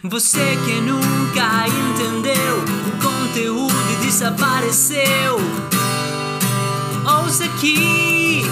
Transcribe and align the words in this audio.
Você 0.00 0.58
que 0.64 0.80
nunca 0.80 1.66
entendeu 1.68 2.58
o 2.88 3.02
conteúdo 3.02 3.74
e 3.92 4.06
desapareceu. 4.06 5.38
Ouça 7.04 7.44
aqui. 7.44 8.42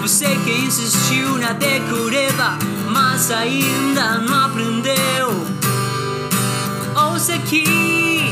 Você 0.00 0.26
que 0.44 0.52
insistiu 0.52 1.36
na 1.38 1.52
decoreba, 1.52 2.58
mas 2.90 3.30
ainda 3.30 4.18
não 4.18 4.44
aprendeu. 4.44 5.46
Ouça 6.94 7.34
aqui. 7.34 8.30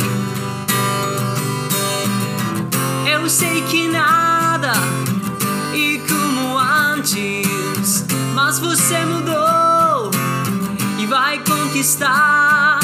Eu 3.07 3.29
sei 3.29 3.63
que 3.63 3.89
nada 3.89 4.73
e 5.75 6.01
como 6.09 6.59
antes, 6.59 8.07
mas 8.35 8.59
você 8.59 9.05
mudou 9.05 9.30
conquistar 11.81 12.79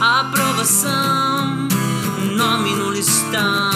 a 0.00 0.20
aprovação, 0.20 1.68
nome 2.34 2.74
no 2.76 2.90
listão. 2.90 3.70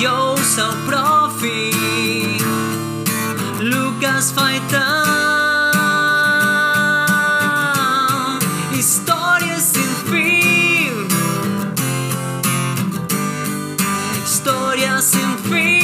E 0.00 0.06
ouça 0.06 0.70
o 0.70 0.76
prof. 0.86 1.46
Lucas 3.60 4.30
Faitão. 4.30 4.80
História 8.72 9.60
sem 9.60 9.82
fim. 10.08 11.06
História 14.24 15.02
sem 15.02 15.36
fim. 15.50 15.83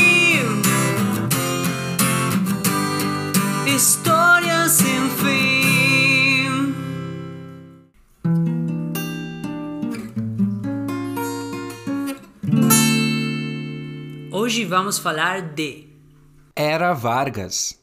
Vamos 14.70 15.00
falar 15.00 15.42
de 15.42 15.88
Era 16.54 16.92
Vargas. 16.92 17.76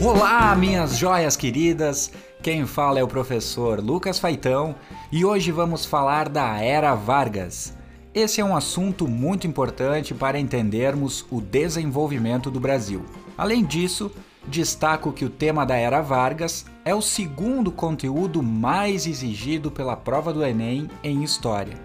Olá, 0.00 0.54
minhas 0.54 0.96
joias 0.96 1.36
queridas! 1.36 2.12
Quem 2.40 2.64
fala 2.64 3.00
é 3.00 3.02
o 3.02 3.08
professor 3.08 3.80
Lucas 3.80 4.20
Faitão 4.20 4.76
e 5.10 5.24
hoje 5.24 5.50
vamos 5.50 5.84
falar 5.84 6.28
da 6.28 6.60
Era 6.62 6.94
Vargas. 6.94 7.76
Esse 8.14 8.40
é 8.40 8.44
um 8.44 8.56
assunto 8.56 9.08
muito 9.08 9.44
importante 9.44 10.14
para 10.14 10.38
entendermos 10.38 11.26
o 11.32 11.40
desenvolvimento 11.40 12.48
do 12.48 12.60
Brasil. 12.60 13.04
Além 13.36 13.64
disso, 13.64 14.08
destaco 14.48 15.12
que 15.12 15.24
o 15.24 15.30
tema 15.30 15.64
da 15.64 15.76
Era 15.76 16.00
Vargas 16.00 16.66
é 16.84 16.94
o 16.94 17.02
segundo 17.02 17.70
conteúdo 17.70 18.42
mais 18.42 19.06
exigido 19.06 19.70
pela 19.70 19.94
prova 19.94 20.32
do 20.32 20.44
Enem 20.44 20.90
em 21.04 21.22
História. 21.22 21.76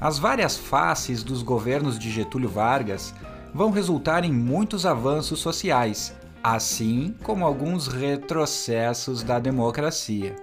As 0.00 0.18
várias 0.18 0.56
faces 0.56 1.24
dos 1.24 1.42
governos 1.42 1.98
de 1.98 2.10
Getúlio 2.10 2.48
Vargas 2.48 3.14
vão 3.54 3.70
resultar 3.70 4.22
em 4.22 4.32
muitos 4.32 4.84
avanços 4.84 5.40
sociais, 5.40 6.14
assim 6.42 7.14
como 7.22 7.46
alguns 7.46 7.88
retrocessos 7.88 9.22
da 9.22 9.38
democracia. 9.38 10.36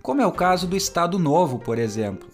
Como 0.00 0.22
é 0.22 0.26
o 0.26 0.32
caso 0.32 0.68
do 0.68 0.76
Estado 0.76 1.18
Novo, 1.18 1.58
por 1.58 1.78
exemplo. 1.78 2.28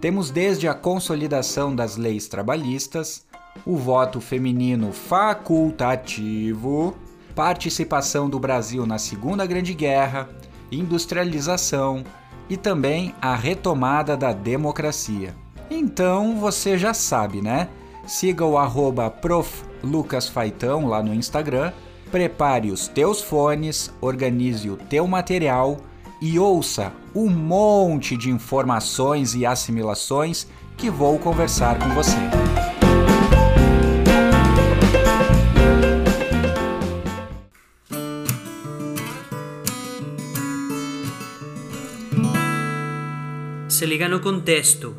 Temos 0.00 0.30
desde 0.30 0.68
a 0.68 0.74
consolidação 0.74 1.74
das 1.74 1.96
leis 1.96 2.28
trabalhistas, 2.28 3.26
o 3.66 3.76
voto 3.76 4.20
feminino 4.20 4.92
facultativo, 4.92 6.96
participação 7.38 8.28
do 8.28 8.36
Brasil 8.36 8.84
na 8.84 8.98
Segunda 8.98 9.46
Grande 9.46 9.72
Guerra, 9.72 10.28
industrialização 10.72 12.02
e 12.50 12.56
também 12.56 13.14
a 13.22 13.36
retomada 13.36 14.16
da 14.16 14.32
democracia. 14.32 15.36
Então 15.70 16.40
você 16.40 16.76
já 16.76 16.92
sabe, 16.92 17.40
né? 17.40 17.68
Siga 18.08 18.44
o 18.44 18.58
arroba 18.58 19.14
lá 20.88 21.00
no 21.00 21.14
Instagram, 21.14 21.70
prepare 22.10 22.72
os 22.72 22.88
teus 22.88 23.22
fones, 23.22 23.94
organize 24.00 24.68
o 24.68 24.76
teu 24.76 25.06
material 25.06 25.76
e 26.20 26.40
ouça 26.40 26.92
um 27.14 27.30
monte 27.30 28.16
de 28.16 28.30
informações 28.30 29.36
e 29.36 29.46
assimilações 29.46 30.48
que 30.76 30.90
vou 30.90 31.20
conversar 31.20 31.78
com 31.78 31.88
você. 31.90 32.47
Se 43.78 43.86
liga 43.86 44.08
no 44.08 44.18
contexto. 44.18 44.96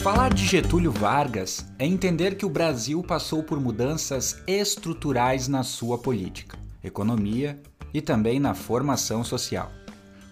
Falar 0.00 0.32
de 0.32 0.46
Getúlio 0.46 0.90
Vargas 0.90 1.70
é 1.78 1.84
entender 1.84 2.36
que 2.36 2.46
o 2.46 2.48
Brasil 2.48 3.02
passou 3.02 3.42
por 3.42 3.60
mudanças 3.60 4.42
estruturais 4.46 5.46
na 5.46 5.62
sua 5.62 5.98
política, 5.98 6.56
economia 6.82 7.60
e 7.92 8.00
também 8.00 8.40
na 8.40 8.54
formação 8.54 9.22
social. 9.22 9.70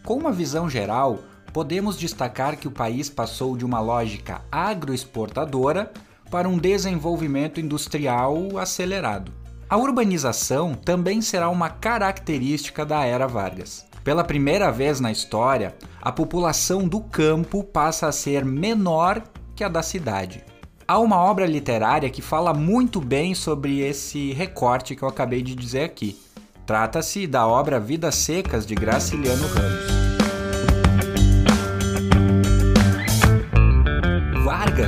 Com 0.06 0.16
uma 0.16 0.32
visão 0.32 0.70
geral, 0.70 1.18
podemos 1.52 1.98
destacar 1.98 2.56
que 2.56 2.66
o 2.66 2.72
país 2.72 3.10
passou 3.10 3.58
de 3.58 3.64
uma 3.66 3.78
lógica 3.78 4.40
agroexportadora 4.50 5.92
para 6.32 6.48
um 6.48 6.56
desenvolvimento 6.56 7.60
industrial 7.60 8.58
acelerado. 8.58 9.30
A 9.68 9.76
urbanização 9.76 10.74
também 10.74 11.20
será 11.20 11.50
uma 11.50 11.68
característica 11.68 12.86
da 12.86 13.04
era 13.04 13.28
Vargas. 13.28 13.84
Pela 14.02 14.24
primeira 14.24 14.72
vez 14.72 14.98
na 14.98 15.12
história, 15.12 15.74
a 16.00 16.10
população 16.10 16.88
do 16.88 17.02
campo 17.02 17.62
passa 17.62 18.06
a 18.06 18.12
ser 18.12 18.46
menor 18.46 19.22
que 19.54 19.62
a 19.62 19.68
da 19.68 19.82
cidade. 19.82 20.42
Há 20.88 20.98
uma 20.98 21.22
obra 21.22 21.44
literária 21.44 22.08
que 22.08 22.22
fala 22.22 22.54
muito 22.54 22.98
bem 22.98 23.34
sobre 23.34 23.80
esse 23.80 24.32
recorte 24.32 24.96
que 24.96 25.02
eu 25.02 25.08
acabei 25.08 25.42
de 25.42 25.54
dizer 25.54 25.84
aqui. 25.84 26.18
Trata-se 26.66 27.26
da 27.26 27.46
obra 27.46 27.78
Vidas 27.78 28.14
Secas 28.14 28.64
de 28.64 28.74
Graciliano 28.74 29.46
Ramos. 29.48 30.01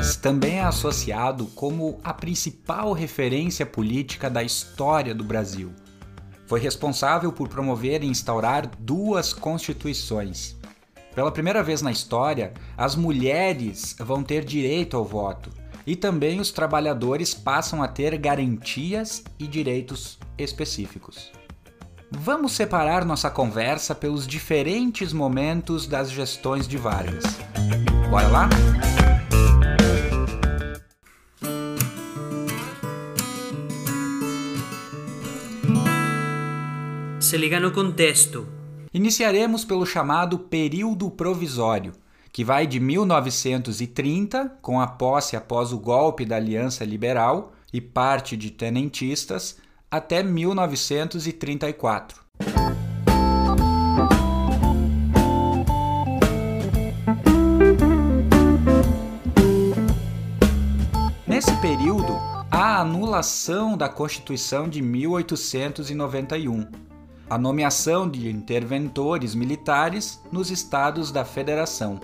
Vargas 0.05 0.17
também 0.17 0.59
é 0.59 0.65
associado 0.65 1.47
como 1.55 1.99
a 2.05 2.13
principal 2.13 2.93
referência 2.93 3.65
política 3.65 4.29
da 4.29 4.43
história 4.43 5.15
do 5.15 5.25
Brasil. 5.25 5.73
Foi 6.47 6.61
responsável 6.61 7.33
por 7.33 7.49
promover 7.49 8.03
e 8.03 8.07
instaurar 8.07 8.71
duas 8.79 9.33
constituições. 9.33 10.57
Pela 11.15 11.33
primeira 11.33 11.63
vez 11.63 11.81
na 11.81 11.91
história, 11.91 12.53
as 12.77 12.95
mulheres 12.95 13.97
vão 13.99 14.23
ter 14.23 14.45
direito 14.45 14.95
ao 14.95 15.07
voto 15.07 15.51
e 15.87 15.97
também 15.97 16.39
os 16.39 16.51
trabalhadores 16.51 17.33
passam 17.33 17.83
a 17.83 17.89
ter 17.89 18.19
garantias 18.19 19.25
e 19.39 19.47
direitos 19.47 20.19
específicos. 20.37 21.33
Vamos 22.11 22.53
separar 22.53 23.07
nossa 23.07 23.31
conversa 23.31 23.95
pelos 23.95 24.27
diferentes 24.27 25.15
momentos 25.15 25.87
das 25.87 26.11
gestões 26.11 26.69
de 26.69 26.77
Vargas. 26.77 27.25
Bora 28.11 28.29
lá? 28.29 28.49
Se 37.35 37.39
liga 37.39 37.59
no 37.59 37.73
contexto. 37.73 38.47
Iniciaremos 38.93 39.65
pelo 39.65 39.85
chamado 39.85 40.39
período 40.39 41.11
provisório, 41.11 41.93
que 42.31 42.45
vai 42.45 42.65
de 42.65 42.79
1930, 42.79 44.59
com 44.63 44.81
a 44.81 44.87
posse 44.87 45.35
após 45.35 45.73
o 45.73 45.79
golpe 45.81 46.25
da 46.25 46.37
Aliança 46.37 46.85
Liberal 46.85 47.53
e 47.73 47.81
parte 47.81 48.37
de 48.37 48.53
tenentistas, 48.53 49.59
até 49.91 50.23
1934. 50.23 52.23
Nesse 61.27 61.57
período, 61.57 62.13
há 62.49 62.77
a 62.77 62.83
anulação 62.83 63.77
da 63.77 63.89
Constituição 63.89 64.69
de 64.69 64.81
1891 64.81 66.94
a 67.35 67.39
nomeação 67.39 68.09
de 68.09 68.31
interventores 68.31 69.35
militares 69.35 70.23
nos 70.31 70.53
estados 70.53 71.11
da 71.11 71.25
federação. 71.25 72.01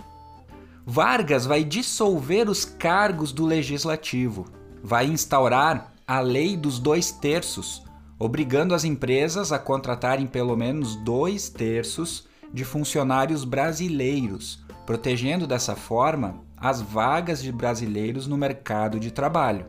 Vargas 0.84 1.46
vai 1.46 1.62
dissolver 1.62 2.50
os 2.50 2.64
cargos 2.64 3.30
do 3.30 3.46
legislativo, 3.46 4.46
vai 4.82 5.06
instaurar 5.06 5.92
a 6.04 6.18
lei 6.18 6.56
dos 6.56 6.80
dois 6.80 7.12
terços, 7.12 7.84
obrigando 8.18 8.74
as 8.74 8.82
empresas 8.82 9.52
a 9.52 9.58
contratarem 9.60 10.26
pelo 10.26 10.56
menos 10.56 10.96
dois 10.96 11.48
terços 11.48 12.26
de 12.52 12.64
funcionários 12.64 13.44
brasileiros, 13.44 14.64
protegendo 14.84 15.46
dessa 15.46 15.76
forma 15.76 16.40
as 16.56 16.80
vagas 16.82 17.40
de 17.40 17.52
brasileiros 17.52 18.26
no 18.26 18.36
mercado 18.36 18.98
de 18.98 19.12
trabalho. 19.12 19.66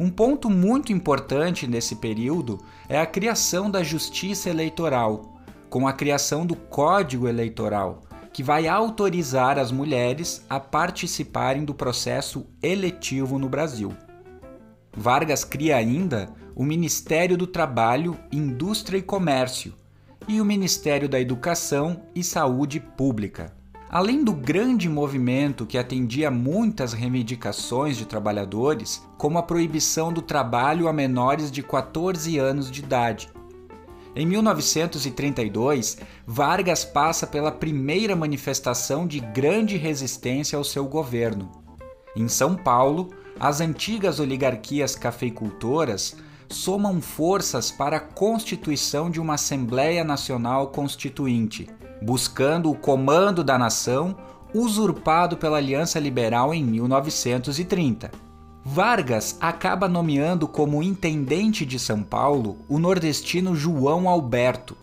Um 0.00 0.08
ponto 0.08 0.48
muito 0.48 0.94
importante 0.94 1.66
nesse 1.66 1.96
período 1.96 2.58
é 2.88 2.98
a 2.98 3.04
criação 3.04 3.70
da 3.70 3.82
justiça 3.82 4.48
eleitoral, 4.48 5.38
com 5.68 5.86
a 5.86 5.92
criação 5.92 6.46
do 6.46 6.56
Código 6.56 7.28
Eleitoral, 7.28 8.00
que 8.32 8.42
vai 8.42 8.66
autorizar 8.66 9.58
as 9.58 9.70
mulheres 9.70 10.42
a 10.48 10.58
participarem 10.58 11.66
do 11.66 11.74
processo 11.74 12.46
eletivo 12.62 13.38
no 13.38 13.46
Brasil. 13.46 13.94
Vargas 14.96 15.44
cria 15.44 15.76
ainda 15.76 16.30
o 16.56 16.64
Ministério 16.64 17.36
do 17.36 17.46
Trabalho, 17.46 18.18
Indústria 18.32 18.96
e 18.96 19.02
Comércio 19.02 19.74
e 20.26 20.40
o 20.40 20.46
Ministério 20.46 21.10
da 21.10 21.20
Educação 21.20 22.04
e 22.14 22.24
Saúde 22.24 22.80
Pública. 22.80 23.59
Além 23.92 24.22
do 24.22 24.32
grande 24.32 24.88
movimento 24.88 25.66
que 25.66 25.76
atendia 25.76 26.30
muitas 26.30 26.92
reivindicações 26.92 27.96
de 27.96 28.06
trabalhadores, 28.06 29.04
como 29.18 29.36
a 29.36 29.42
proibição 29.42 30.12
do 30.12 30.22
trabalho 30.22 30.86
a 30.86 30.92
menores 30.92 31.50
de 31.50 31.60
14 31.60 32.38
anos 32.38 32.70
de 32.70 32.82
idade. 32.82 33.28
Em 34.14 34.24
1932, 34.24 35.98
Vargas 36.24 36.84
passa 36.84 37.26
pela 37.26 37.50
primeira 37.50 38.14
manifestação 38.14 39.08
de 39.08 39.18
grande 39.18 39.76
resistência 39.76 40.56
ao 40.56 40.62
seu 40.62 40.86
governo. 40.86 41.50
Em 42.14 42.28
São 42.28 42.54
Paulo, 42.54 43.10
as 43.40 43.60
antigas 43.60 44.20
oligarquias 44.20 44.94
cafeicultoras 44.94 46.16
somam 46.48 47.00
forças 47.00 47.72
para 47.72 47.96
a 47.96 48.00
constituição 48.00 49.10
de 49.10 49.20
uma 49.20 49.34
Assembleia 49.34 50.04
Nacional 50.04 50.68
Constituinte, 50.68 51.68
buscando 52.02 52.70
o 52.70 52.74
comando 52.74 53.44
da 53.44 53.58
nação 53.58 54.16
usurpado 54.54 55.36
pela 55.36 55.58
Aliança 55.58 55.98
Liberal 55.98 56.52
em 56.52 56.64
1930. 56.64 58.10
Vargas 58.64 59.36
acaba 59.40 59.88
nomeando 59.88 60.46
como 60.46 60.82
intendente 60.82 61.64
de 61.64 61.78
São 61.78 62.02
Paulo 62.02 62.58
o 62.68 62.78
nordestino 62.78 63.54
João 63.54 64.08
Alberto. 64.08 64.76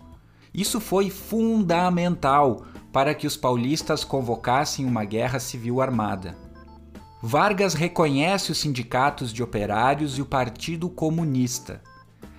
Isso 0.54 0.80
foi 0.80 1.10
fundamental 1.10 2.64
para 2.92 3.14
que 3.14 3.28
os 3.28 3.38
paulistas 3.38 4.04
convocassem 4.04 4.86
uma 4.86 5.06
guerra 5.06 5.40
civil 5.40 5.82
armada. 5.82 6.36
Vargas 7.22 7.74
reconhece 7.74 8.52
os 8.52 8.58
sindicatos 8.58 9.32
de 9.32 9.44
operários 9.44 10.18
e 10.18 10.22
o 10.22 10.26
Partido 10.26 10.90
Comunista. 10.90 11.82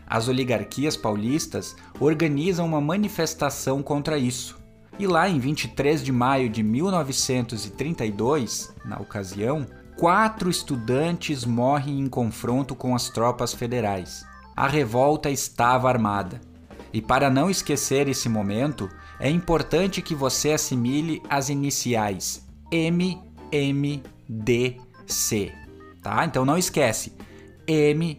As 0.06 0.26
oligarquias 0.26 0.96
paulistas 0.96 1.76
organizam 2.00 2.66
uma 2.66 2.80
manifestação 2.80 3.82
contra 3.82 4.18
isso. 4.18 4.58
E 4.98 5.06
lá 5.06 5.28
em 5.28 5.38
23 5.38 6.02
de 6.02 6.10
maio 6.10 6.48
de 6.48 6.62
1932, 6.62 8.74
na 8.84 8.98
ocasião, 8.98 9.66
quatro 9.96 10.50
estudantes 10.50 11.44
morrem 11.44 12.00
em 12.00 12.08
confronto 12.08 12.74
com 12.74 12.94
as 12.94 13.08
tropas 13.08 13.54
federais. 13.54 14.26
A 14.56 14.66
revolta 14.66 15.30
estava 15.30 15.88
armada. 15.88 16.40
E 16.92 17.00
para 17.00 17.30
não 17.30 17.48
esquecer 17.48 18.08
esse 18.08 18.28
momento, 18.28 18.88
é 19.20 19.30
importante 19.30 20.02
que 20.02 20.14
você 20.14 20.52
assimile 20.52 21.22
as 21.28 21.48
iniciais 21.48 22.46
MMD 22.72 24.02
DC, 25.08 25.50
tá? 26.02 26.24
Então 26.24 26.44
não 26.44 26.58
esquece. 26.58 27.12
MMDC. 27.66 28.18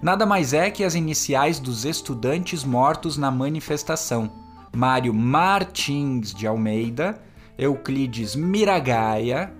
Nada 0.00 0.24
mais 0.24 0.52
é 0.52 0.70
que 0.70 0.84
as 0.84 0.94
iniciais 0.94 1.58
dos 1.58 1.84
estudantes 1.84 2.64
mortos 2.64 3.16
na 3.16 3.30
manifestação. 3.30 4.30
Mário 4.74 5.12
Martins 5.12 6.32
de 6.32 6.46
Almeida, 6.46 7.20
Euclides 7.58 8.36
Miragaia, 8.36 9.52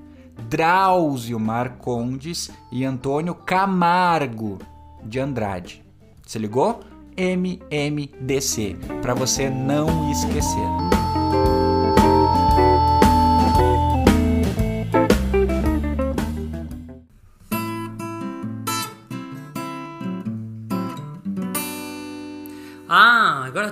Drauzio 0.49 1.41
Marcondes 1.41 2.51
e 2.71 2.85
Antônio 2.85 3.35
Camargo 3.35 4.59
de 5.03 5.19
Andrade. 5.19 5.83
Se 6.27 6.39
ligou? 6.39 6.81
MMDC, 7.17 8.77
para 9.03 9.15
você 9.15 9.51
não 9.51 10.11
esquecer. 10.13 10.98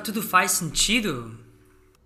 Tudo 0.07 0.23
faz 0.23 0.53
sentido? 0.53 1.37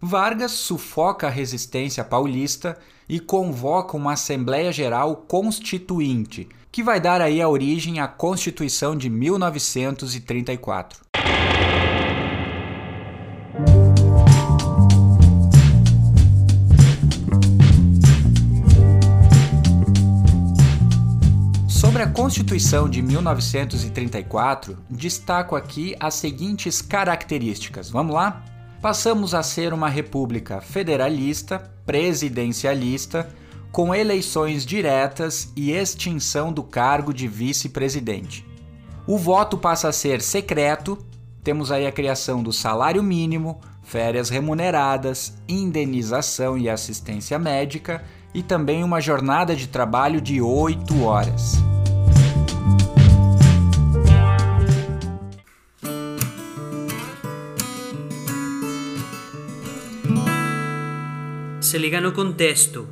Vargas 0.00 0.52
sufoca 0.52 1.26
a 1.26 1.30
resistência 1.30 2.02
paulista 2.02 2.78
e 3.06 3.20
convoca 3.20 3.94
uma 3.94 4.14
Assembleia 4.14 4.72
Geral 4.72 5.14
Constituinte, 5.28 6.48
que 6.72 6.82
vai 6.82 6.98
dar 6.98 7.20
aí 7.20 7.42
a 7.42 7.48
origem 7.48 8.00
à 8.00 8.08
Constituição 8.08 8.96
de 8.96 9.10
1934. 9.10 10.98
Constituição 22.14 22.88
de 22.88 23.00
1934, 23.00 24.76
destaco 24.90 25.54
aqui 25.54 25.94
as 26.00 26.14
seguintes 26.14 26.82
características. 26.82 27.88
Vamos 27.88 28.14
lá? 28.14 28.44
Passamos 28.82 29.32
a 29.32 29.42
ser 29.42 29.72
uma 29.72 29.88
república 29.88 30.60
federalista, 30.60 31.70
presidencialista, 31.86 33.28
com 33.70 33.94
eleições 33.94 34.66
diretas 34.66 35.52
e 35.54 35.70
extinção 35.70 36.52
do 36.52 36.64
cargo 36.64 37.14
de 37.14 37.28
vice-presidente. 37.28 38.44
O 39.06 39.16
voto 39.16 39.56
passa 39.56 39.88
a 39.88 39.92
ser 39.92 40.20
secreto, 40.20 40.98
temos 41.44 41.70
aí 41.70 41.86
a 41.86 41.92
criação 41.92 42.42
do 42.42 42.52
salário 42.52 43.02
mínimo, 43.02 43.60
férias 43.82 44.28
remuneradas, 44.28 45.34
indenização 45.48 46.58
e 46.58 46.68
assistência 46.68 47.38
médica 47.38 48.02
e 48.34 48.42
também 48.42 48.82
uma 48.82 49.00
jornada 49.00 49.54
de 49.54 49.68
trabalho 49.68 50.20
de 50.20 50.40
8 50.40 51.02
horas. 51.02 51.69
Se 61.70 61.78
liga 61.78 62.00
no 62.00 62.10
contexto. 62.10 62.88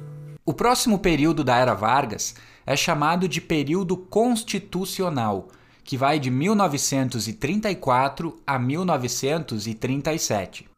O 0.46 0.54
próximo 0.54 1.00
período 1.00 1.42
da 1.42 1.56
Era 1.56 1.74
Vargas 1.74 2.36
é 2.64 2.76
chamado 2.76 3.26
de 3.26 3.40
período 3.40 3.96
constitucional, 3.96 5.48
que 5.82 5.96
vai 5.96 6.20
de 6.20 6.30
1934 6.30 8.40
a 8.46 8.56
1937. 8.56 10.68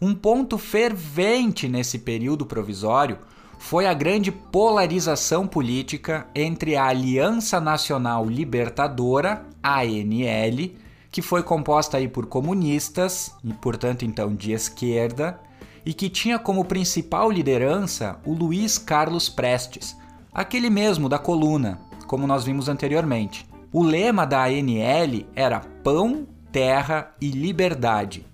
Um 0.00 0.12
ponto 0.12 0.58
fervente 0.58 1.68
nesse 1.68 2.00
período 2.00 2.44
provisório 2.44 3.20
foi 3.58 3.86
a 3.86 3.94
grande 3.94 4.30
polarização 4.30 5.46
política 5.46 6.26
entre 6.34 6.76
a 6.76 6.86
Aliança 6.86 7.60
Nacional 7.60 8.26
Libertadora, 8.26 9.46
ANL, 9.62 10.70
que 11.10 11.22
foi 11.22 11.42
composta 11.42 11.96
aí 11.96 12.08
por 12.08 12.26
comunistas 12.26 13.34
e, 13.42 13.52
portanto, 13.54 14.04
então 14.04 14.34
de 14.34 14.52
esquerda, 14.52 15.40
e 15.86 15.92
que 15.92 16.08
tinha 16.08 16.38
como 16.38 16.64
principal 16.64 17.30
liderança 17.30 18.18
o 18.24 18.32
Luiz 18.32 18.78
Carlos 18.78 19.28
Prestes, 19.28 19.96
aquele 20.32 20.70
mesmo 20.70 21.08
da 21.08 21.18
coluna, 21.18 21.80
como 22.06 22.26
nós 22.26 22.44
vimos 22.44 22.68
anteriormente. 22.68 23.46
O 23.72 23.82
lema 23.82 24.26
da 24.26 24.44
ANL 24.44 25.26
era 25.34 25.60
pão, 25.82 26.26
terra 26.50 27.12
e 27.20 27.30
liberdade 27.30 28.26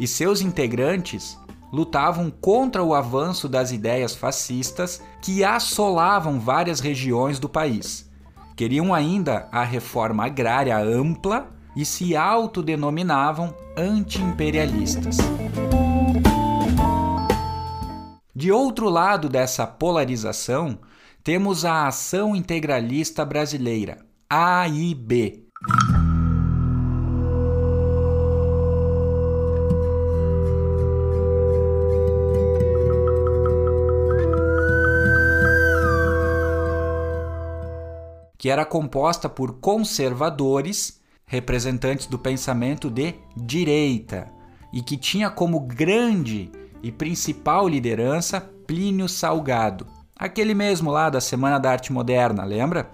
e 0.00 0.06
seus 0.06 0.40
integrantes 0.40 1.38
lutavam 1.72 2.30
contra 2.30 2.82
o 2.82 2.94
avanço 2.94 3.48
das 3.48 3.72
ideias 3.72 4.14
fascistas 4.14 5.02
que 5.22 5.44
assolavam 5.44 6.40
várias 6.40 6.80
regiões 6.80 7.38
do 7.38 7.48
país. 7.48 8.10
Queriam 8.56 8.92
ainda 8.92 9.48
a 9.50 9.62
reforma 9.62 10.26
agrária 10.26 10.76
ampla 10.78 11.48
e 11.76 11.84
se 11.84 12.16
autodenominavam 12.16 13.54
anti-imperialistas. 13.76 15.16
De 18.34 18.50
outro 18.50 18.88
lado 18.88 19.28
dessa 19.28 19.66
polarização, 19.66 20.78
temos 21.22 21.64
a 21.64 21.86
Ação 21.86 22.34
Integralista 22.34 23.24
Brasileira, 23.24 23.98
AIB, 24.28 25.46
que 38.40 38.48
era 38.48 38.64
composta 38.64 39.28
por 39.28 39.60
conservadores, 39.60 40.98
representantes 41.26 42.06
do 42.06 42.18
pensamento 42.18 42.88
de 42.88 43.16
direita, 43.36 44.32
e 44.72 44.80
que 44.80 44.96
tinha 44.96 45.28
como 45.28 45.60
grande 45.60 46.50
e 46.82 46.90
principal 46.90 47.68
liderança 47.68 48.40
Plínio 48.66 49.10
Salgado, 49.10 49.86
aquele 50.16 50.54
mesmo 50.54 50.90
lá 50.90 51.10
da 51.10 51.20
Semana 51.20 51.58
da 51.58 51.72
Arte 51.72 51.92
Moderna, 51.92 52.42
lembra? 52.42 52.90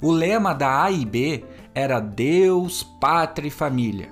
O 0.00 0.12
lema 0.12 0.54
da 0.54 0.84
A 0.84 0.92
e 0.92 1.04
B 1.04 1.44
era 1.74 1.98
Deus, 1.98 2.84
Pátria 3.00 3.48
e 3.48 3.50
Família. 3.50 4.08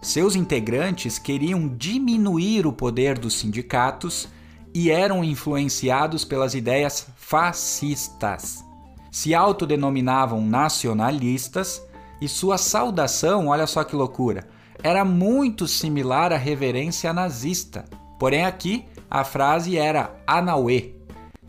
Seus 0.00 0.36
integrantes 0.36 1.18
queriam 1.18 1.66
diminuir 1.66 2.68
o 2.68 2.72
poder 2.72 3.18
dos 3.18 3.34
sindicatos 3.34 4.28
e 4.74 4.90
eram 4.90 5.22
influenciados 5.22 6.24
pelas 6.24 6.54
ideias 6.54 7.06
fascistas. 7.16 8.64
Se 9.10 9.32
autodenominavam 9.32 10.44
nacionalistas 10.44 11.80
e 12.20 12.26
sua 12.26 12.58
saudação, 12.58 13.46
olha 13.46 13.66
só 13.66 13.84
que 13.84 13.94
loucura, 13.94 14.48
era 14.82 15.04
muito 15.04 15.68
similar 15.68 16.32
à 16.32 16.36
reverência 16.36 17.12
nazista. 17.12 17.84
Porém, 18.18 18.44
aqui 18.44 18.84
a 19.08 19.22
frase 19.22 19.78
era 19.78 20.14
Anauê 20.26 20.94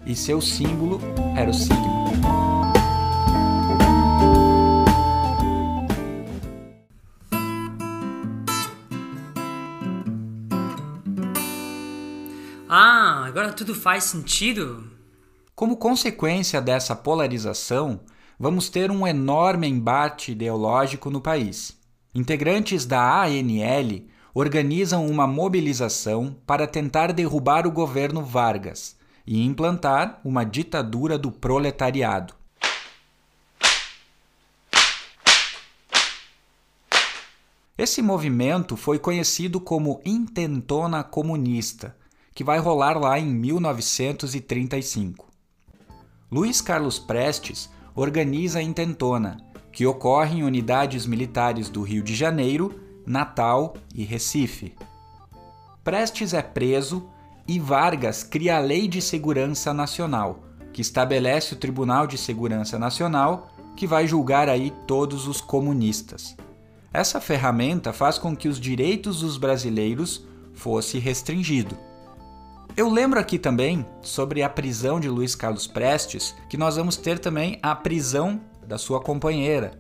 e 0.05 0.15
seu 0.15 0.39
símbolo 0.39 1.01
era 1.35 1.49
o 1.49 1.53
signo. 1.53 1.94
Tudo 13.55 13.73
faz 13.73 14.03
sentido. 14.03 14.91
Como 15.55 15.77
consequência 15.77 16.61
dessa 16.61 16.93
polarização, 16.93 18.01
vamos 18.37 18.69
ter 18.69 18.91
um 18.91 19.07
enorme 19.07 19.65
embate 19.67 20.33
ideológico 20.33 21.09
no 21.09 21.21
país. 21.21 21.77
Integrantes 22.13 22.85
da 22.85 23.23
ANL 23.23 24.07
organizam 24.33 25.07
uma 25.07 25.25
mobilização 25.25 26.35
para 26.45 26.67
tentar 26.67 27.13
derrubar 27.13 27.65
o 27.65 27.71
governo 27.71 28.21
Vargas 28.21 28.97
e 29.25 29.41
implantar 29.41 30.19
uma 30.25 30.43
ditadura 30.43 31.17
do 31.17 31.31
proletariado. 31.31 32.33
Esse 37.77 38.01
movimento 38.01 38.75
foi 38.75 38.99
conhecido 38.99 39.59
como 39.59 40.01
Intentona 40.05 41.03
Comunista, 41.03 41.95
que 42.35 42.43
vai 42.43 42.59
rolar 42.59 42.99
lá 42.99 43.17
em 43.17 43.25
1935. 43.25 45.25
Luiz 46.29 46.59
Carlos 46.59 46.99
Prestes 46.99 47.69
organiza 47.95 48.59
a 48.59 48.61
Intentona, 48.61 49.37
que 49.71 49.85
ocorre 49.85 50.39
em 50.39 50.43
unidades 50.43 51.05
militares 51.05 51.69
do 51.69 51.81
Rio 51.81 52.03
de 52.03 52.13
Janeiro, 52.13 52.77
Natal 53.07 53.75
e 53.93 54.03
Recife. 54.03 54.75
Prestes 55.81 56.33
é 56.33 56.41
preso 56.41 57.07
e 57.47 57.57
Vargas 57.57 58.21
cria 58.21 58.57
a 58.57 58.59
Lei 58.59 58.89
de 58.89 59.01
Segurança 59.01 59.73
Nacional, 59.73 60.43
que 60.73 60.81
estabelece 60.81 61.53
o 61.53 61.57
Tribunal 61.57 62.05
de 62.05 62.17
Segurança 62.17 62.77
Nacional, 62.77 63.49
que 63.77 63.87
vai 63.87 64.05
julgar 64.07 64.49
aí 64.49 64.73
todos 64.85 65.25
os 65.25 65.39
comunistas. 65.39 66.35
Essa 66.91 67.21
ferramenta 67.21 67.93
faz 67.93 68.17
com 68.17 68.35
que 68.35 68.49
os 68.49 68.59
direitos 68.59 69.21
dos 69.21 69.37
brasileiros 69.37 70.27
fosse 70.53 70.99
restringido. 70.99 71.77
Eu 72.77 72.89
lembro 72.89 73.17
aqui 73.17 73.39
também 73.39 73.85
sobre 74.01 74.43
a 74.43 74.49
prisão 74.49 74.99
de 74.99 75.07
Luiz 75.07 75.33
Carlos 75.33 75.65
Prestes, 75.65 76.35
que 76.49 76.57
nós 76.57 76.75
vamos 76.75 76.97
ter 76.97 77.19
também 77.19 77.57
a 77.63 77.73
prisão 77.73 78.41
da 78.67 78.77
sua 78.77 78.99
companheira, 78.99 79.79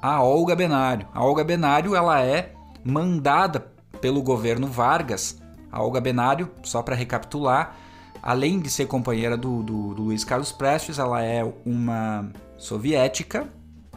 a 0.00 0.22
Olga 0.22 0.56
Benário. 0.56 1.06
A 1.12 1.22
Olga 1.22 1.44
Benário 1.44 1.94
ela 1.94 2.18
é 2.24 2.54
mandada 2.82 3.60
pelo 4.00 4.22
governo 4.22 4.66
Vargas. 4.66 5.38
A 5.70 5.82
Olga 5.82 6.00
Benário, 6.00 6.50
só 6.62 6.82
para 6.82 6.96
recapitular, 6.96 7.76
além 8.22 8.58
de 8.58 8.70
ser 8.70 8.86
companheira 8.86 9.36
do, 9.36 9.62
do, 9.62 9.94
do, 9.94 10.02
Luiz 10.04 10.24
Carlos 10.24 10.50
Prestes, 10.50 10.98
ela 10.98 11.22
é 11.22 11.44
uma 11.66 12.30
soviética, 12.56 13.52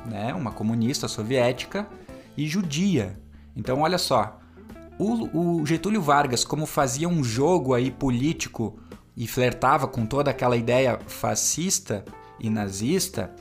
né, 0.06 0.34
uma 0.34 0.52
comunista 0.52 1.08
soviética 1.08 1.88
e 2.36 2.46
judia. 2.46 3.18
Então, 3.56 3.80
olha 3.80 3.98
só, 3.98 4.42
o, 4.98 5.60
o 5.62 5.66
Getúlio 5.66 6.02
Vargas, 6.02 6.44
como 6.44 6.66
fazia 6.66 7.08
um 7.08 7.24
jogo 7.24 7.74
aí 7.74 7.92
político 7.92 8.80
e 9.16 9.28
flertava 9.28 9.88
com 9.88 10.06
toda 10.06 10.32
aquela 10.32 10.58
ideia 10.58 11.00
fascista 11.08 12.04
e 12.40 12.50
nazista, 12.50 13.34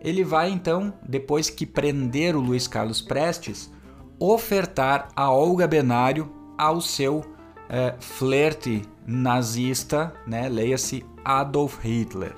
ele 0.00 0.22
vai 0.22 0.50
então, 0.50 0.92
depois 1.06 1.50
que 1.50 1.66
prender 1.66 2.36
o 2.36 2.40
Luiz 2.40 2.66
Carlos 2.68 3.00
Prestes, 3.00 3.70
ofertar 4.18 5.08
a 5.14 5.30
Olga 5.30 5.66
Benário 5.66 6.32
ao 6.56 6.80
seu 6.80 7.24
é, 7.68 7.94
flerte 7.98 8.82
nazista, 9.06 10.12
né? 10.26 10.48
leia-se 10.48 11.04
Adolf 11.24 11.78
Hitler. 11.82 12.34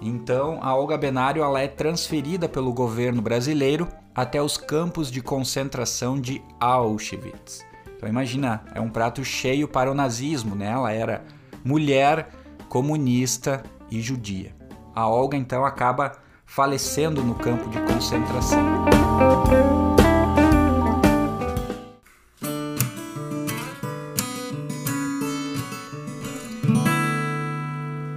Então, 0.00 0.58
a 0.62 0.74
Olga 0.74 0.96
Benário 0.96 1.42
ela 1.42 1.60
é 1.60 1.68
transferida 1.68 2.48
pelo 2.48 2.72
governo 2.72 3.20
brasileiro 3.20 3.86
até 4.14 4.42
os 4.42 4.56
campos 4.56 5.10
de 5.10 5.20
concentração 5.20 6.18
de 6.18 6.42
Auschwitz. 6.58 7.69
Então, 8.00 8.08
imagina, 8.08 8.64
é 8.74 8.80
um 8.80 8.88
prato 8.88 9.22
cheio 9.22 9.68
para 9.68 9.90
o 9.90 9.94
nazismo, 9.94 10.54
né? 10.54 10.68
Ela 10.68 10.90
era 10.90 11.22
mulher, 11.62 12.30
comunista 12.66 13.62
e 13.90 14.00
judia. 14.00 14.56
A 14.94 15.06
Olga 15.06 15.36
então 15.36 15.66
acaba 15.66 16.12
falecendo 16.46 17.22
no 17.22 17.34
campo 17.34 17.68
de 17.68 17.78
concentração. 17.82 18.58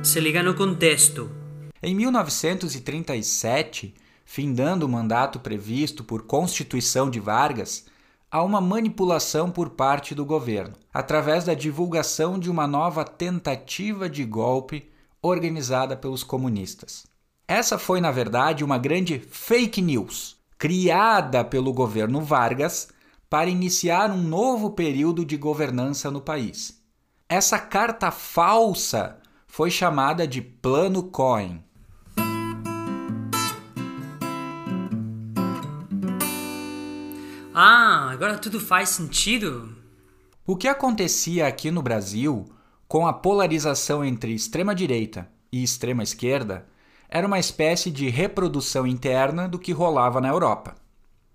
Se 0.02 0.18
liga 0.22 0.42
no 0.42 0.54
contexto. 0.54 1.30
Em 1.82 1.94
1937, 1.94 3.94
findando 4.24 4.86
o 4.86 4.90
mandato 4.90 5.42
previsto 5.42 6.06
por 6.06 6.22
Constituição 6.22 7.10
de 7.10 7.20
Vargas, 7.20 7.92
há 8.34 8.42
uma 8.42 8.60
manipulação 8.60 9.52
por 9.52 9.70
parte 9.70 10.16
do 10.16 10.26
governo, 10.26 10.74
através 10.92 11.44
da 11.44 11.54
divulgação 11.54 12.40
de 12.40 12.50
uma 12.50 12.66
nova 12.66 13.06
tentativa 13.06 14.10
de 14.10 14.26
golpe 14.26 14.90
organizada 15.22 15.96
pelos 15.96 16.24
comunistas. 16.24 17.06
Essa 17.48 17.78
foi, 17.78 18.02
na 18.02 18.10
verdade, 18.10 18.64
uma 18.64 18.80
grande 18.80 19.20
fake 19.20 19.84
news 19.84 20.36
criada 20.58 21.46
pelo 21.46 21.72
governo 21.72 22.22
Vargas 22.22 22.88
para 23.30 23.52
iniciar 23.52 24.10
um 24.10 24.24
novo 24.24 24.72
período 24.72 25.24
de 25.24 25.38
governança 25.38 26.10
no 26.10 26.20
país. 26.20 26.82
Essa 27.30 27.60
carta 27.60 28.10
falsa 28.10 29.20
foi 29.46 29.70
chamada 29.70 30.28
de 30.28 30.42
Plano 30.42 31.04
Cohen. 31.04 31.64
Ah, 37.56 38.10
agora 38.10 38.40
tudo 38.40 38.60
faz 38.60 38.90
sentido. 38.90 39.76
O 40.44 40.56
que 40.56 40.68
acontecia 40.68 41.46
aqui 41.46 41.70
no 41.70 41.84
Brasil, 41.84 42.46
com 42.88 43.06
a 43.06 43.14
polarização 43.14 44.04
entre 44.04 44.34
extrema-direita 44.34 45.30
e 45.52 45.62
extrema-esquerda, 45.62 46.66
era 47.08 47.28
uma 47.28 47.38
espécie 47.38 47.92
de 47.92 48.10
reprodução 48.10 48.88
interna 48.88 49.48
do 49.48 49.60
que 49.60 49.72
rolava 49.72 50.20
na 50.20 50.30
Europa. 50.30 50.74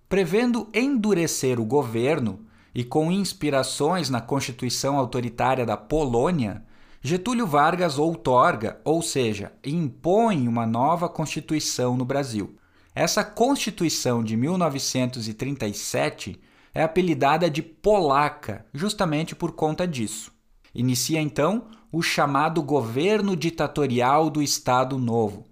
Prevendo 0.08 0.68
endurecer 0.74 1.60
o 1.60 1.64
governo 1.64 2.40
e 2.74 2.82
com 2.82 3.12
inspirações 3.12 4.10
na 4.10 4.20
Constituição 4.20 4.98
autoritária 4.98 5.64
da 5.64 5.76
Polônia, 5.76 6.64
Getúlio 7.00 7.46
Vargas 7.46 7.96
outorga, 7.96 8.80
ou 8.84 9.02
seja, 9.02 9.52
impõe 9.64 10.48
uma 10.48 10.66
nova 10.66 11.08
Constituição 11.08 11.96
no 11.96 12.04
Brasil. 12.04 12.57
Essa 13.00 13.22
Constituição 13.22 14.24
de 14.24 14.36
1937 14.36 16.40
é 16.74 16.82
apelidada 16.82 17.48
de 17.48 17.62
Polaca, 17.62 18.66
justamente 18.74 19.36
por 19.36 19.52
conta 19.52 19.86
disso. 19.86 20.32
Inicia 20.74 21.20
então 21.20 21.68
o 21.92 22.02
chamado 22.02 22.60
Governo 22.60 23.36
Ditatorial 23.36 24.28
do 24.28 24.42
Estado 24.42 24.98
Novo, 24.98 25.46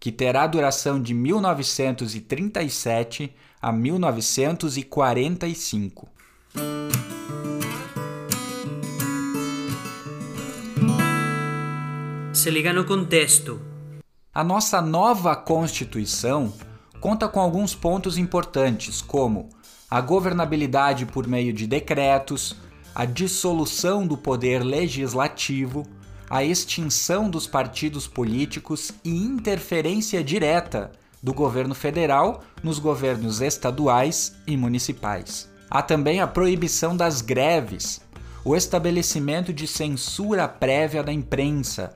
que 0.00 0.10
terá 0.10 0.44
duração 0.48 1.00
de 1.00 1.14
1937 1.14 3.32
a 3.62 3.70
1945. 3.70 6.08
Se 12.32 12.50
liga 12.50 12.72
no 12.72 12.84
contexto. 12.84 13.60
A 14.34 14.42
nossa 14.42 14.82
nova 14.82 15.36
Constituição 15.36 16.52
conta 17.00 17.28
com 17.28 17.40
alguns 17.40 17.74
pontos 17.74 18.18
importantes, 18.18 19.00
como 19.00 19.48
a 19.90 20.00
governabilidade 20.00 21.06
por 21.06 21.26
meio 21.26 21.52
de 21.52 21.66
decretos, 21.66 22.56
a 22.94 23.04
dissolução 23.04 24.06
do 24.06 24.16
poder 24.16 24.62
legislativo, 24.62 25.86
a 26.28 26.44
extinção 26.44 27.30
dos 27.30 27.46
partidos 27.46 28.06
políticos 28.06 28.92
e 29.04 29.10
interferência 29.10 30.22
direta 30.22 30.92
do 31.22 31.32
governo 31.32 31.74
federal 31.74 32.42
nos 32.62 32.78
governos 32.78 33.40
estaduais 33.40 34.36
e 34.46 34.56
municipais. 34.56 35.48
Há 35.70 35.82
também 35.82 36.20
a 36.20 36.26
proibição 36.26 36.96
das 36.96 37.20
greves, 37.20 38.00
o 38.44 38.54
estabelecimento 38.54 39.52
de 39.52 39.66
censura 39.66 40.48
prévia 40.48 41.02
da 41.02 41.12
imprensa, 41.12 41.94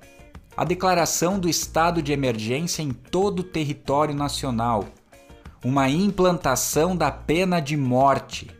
a 0.56 0.64
declaração 0.64 1.38
do 1.38 1.48
estado 1.48 2.02
de 2.02 2.12
emergência 2.12 2.82
em 2.82 2.90
todo 2.90 3.40
o 3.40 3.44
território 3.44 4.14
nacional, 4.14 4.84
uma 5.64 5.88
implantação 5.88 6.96
da 6.96 7.10
pena 7.10 7.60
de 7.60 7.76
morte, 7.76 8.50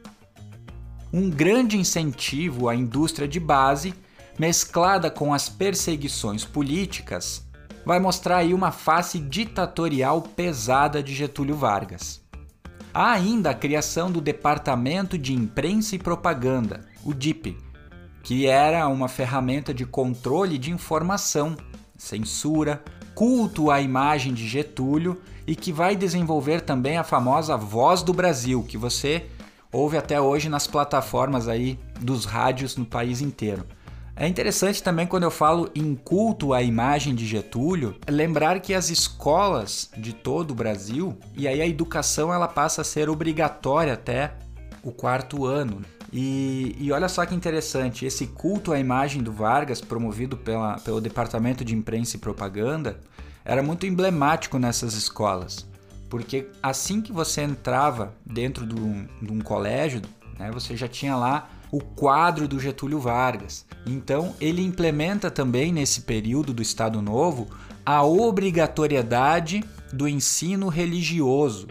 um 1.12 1.28
grande 1.28 1.76
incentivo 1.76 2.68
à 2.68 2.74
indústria 2.74 3.28
de 3.28 3.38
base, 3.38 3.94
mesclada 4.38 5.10
com 5.10 5.34
as 5.34 5.48
perseguições 5.48 6.44
políticas, 6.44 7.46
vai 7.84 7.98
mostrar 7.98 8.38
aí 8.38 8.54
uma 8.54 8.70
face 8.70 9.18
ditatorial 9.18 10.22
pesada 10.22 11.02
de 11.02 11.14
Getúlio 11.14 11.56
Vargas. 11.56 12.22
Há 12.94 13.12
ainda 13.12 13.50
a 13.50 13.54
criação 13.54 14.10
do 14.10 14.20
Departamento 14.20 15.18
de 15.18 15.34
Imprensa 15.34 15.96
e 15.96 15.98
Propaganda, 15.98 16.86
o 17.04 17.12
DIP, 17.12 17.58
que 18.22 18.46
era 18.46 18.86
uma 18.88 19.08
ferramenta 19.08 19.74
de 19.74 19.84
controle 19.84 20.56
de 20.56 20.70
informação, 20.70 21.56
censura, 22.02 22.82
culto 23.14 23.70
à 23.70 23.80
imagem 23.80 24.34
de 24.34 24.48
Getúlio 24.48 25.22
e 25.46 25.54
que 25.54 25.72
vai 25.72 25.94
desenvolver 25.94 26.60
também 26.60 26.98
a 26.98 27.04
famosa 27.04 27.56
Voz 27.56 28.02
do 28.02 28.12
Brasil, 28.12 28.64
que 28.64 28.76
você 28.76 29.26
ouve 29.70 29.96
até 29.96 30.20
hoje 30.20 30.48
nas 30.48 30.66
plataformas 30.66 31.46
aí 31.46 31.78
dos 32.00 32.24
rádios 32.24 32.76
no 32.76 32.84
país 32.84 33.20
inteiro. 33.20 33.64
É 34.16 34.26
interessante 34.26 34.82
também 34.82 35.06
quando 35.06 35.22
eu 35.22 35.30
falo 35.30 35.70
em 35.74 35.94
culto 35.94 36.52
à 36.52 36.60
imagem 36.60 37.14
de 37.14 37.24
Getúlio, 37.24 37.94
lembrar 38.08 38.60
que 38.60 38.74
as 38.74 38.90
escolas 38.90 39.88
de 39.96 40.12
todo 40.12 40.50
o 40.50 40.56
Brasil, 40.56 41.16
e 41.36 41.46
aí 41.46 41.62
a 41.62 41.66
educação 41.66 42.34
ela 42.34 42.48
passa 42.48 42.82
a 42.82 42.84
ser 42.84 43.08
obrigatória 43.08 43.94
até 43.94 44.34
o 44.82 44.90
quarto 44.90 45.46
ano. 45.46 45.82
E, 46.12 46.76
e 46.78 46.92
olha 46.92 47.08
só 47.08 47.24
que 47.24 47.34
interessante, 47.34 48.04
esse 48.04 48.26
culto 48.26 48.72
à 48.72 48.78
imagem 48.78 49.22
do 49.22 49.32
Vargas, 49.32 49.80
promovido 49.80 50.36
pela, 50.36 50.78
pelo 50.80 51.00
Departamento 51.00 51.64
de 51.64 51.74
Imprensa 51.74 52.16
e 52.16 52.20
Propaganda, 52.20 53.00
era 53.44 53.62
muito 53.62 53.86
emblemático 53.86 54.58
nessas 54.58 54.92
escolas. 54.94 55.66
Porque 56.10 56.46
assim 56.62 57.00
que 57.00 57.10
você 57.10 57.40
entrava 57.40 58.14
dentro 58.26 58.66
de 58.66 58.78
um, 58.78 59.06
de 59.22 59.32
um 59.32 59.40
colégio, 59.40 60.02
né, 60.38 60.50
você 60.52 60.76
já 60.76 60.86
tinha 60.86 61.16
lá 61.16 61.48
o 61.70 61.80
quadro 61.80 62.46
do 62.46 62.60
Getúlio 62.60 63.00
Vargas. 63.00 63.64
Então, 63.86 64.34
ele 64.38 64.62
implementa 64.62 65.30
também 65.30 65.72
nesse 65.72 66.02
período 66.02 66.52
do 66.52 66.60
Estado 66.60 67.00
Novo 67.00 67.48
a 67.84 68.02
obrigatoriedade 68.04 69.64
do 69.90 70.06
ensino 70.06 70.68
religioso. 70.68 71.66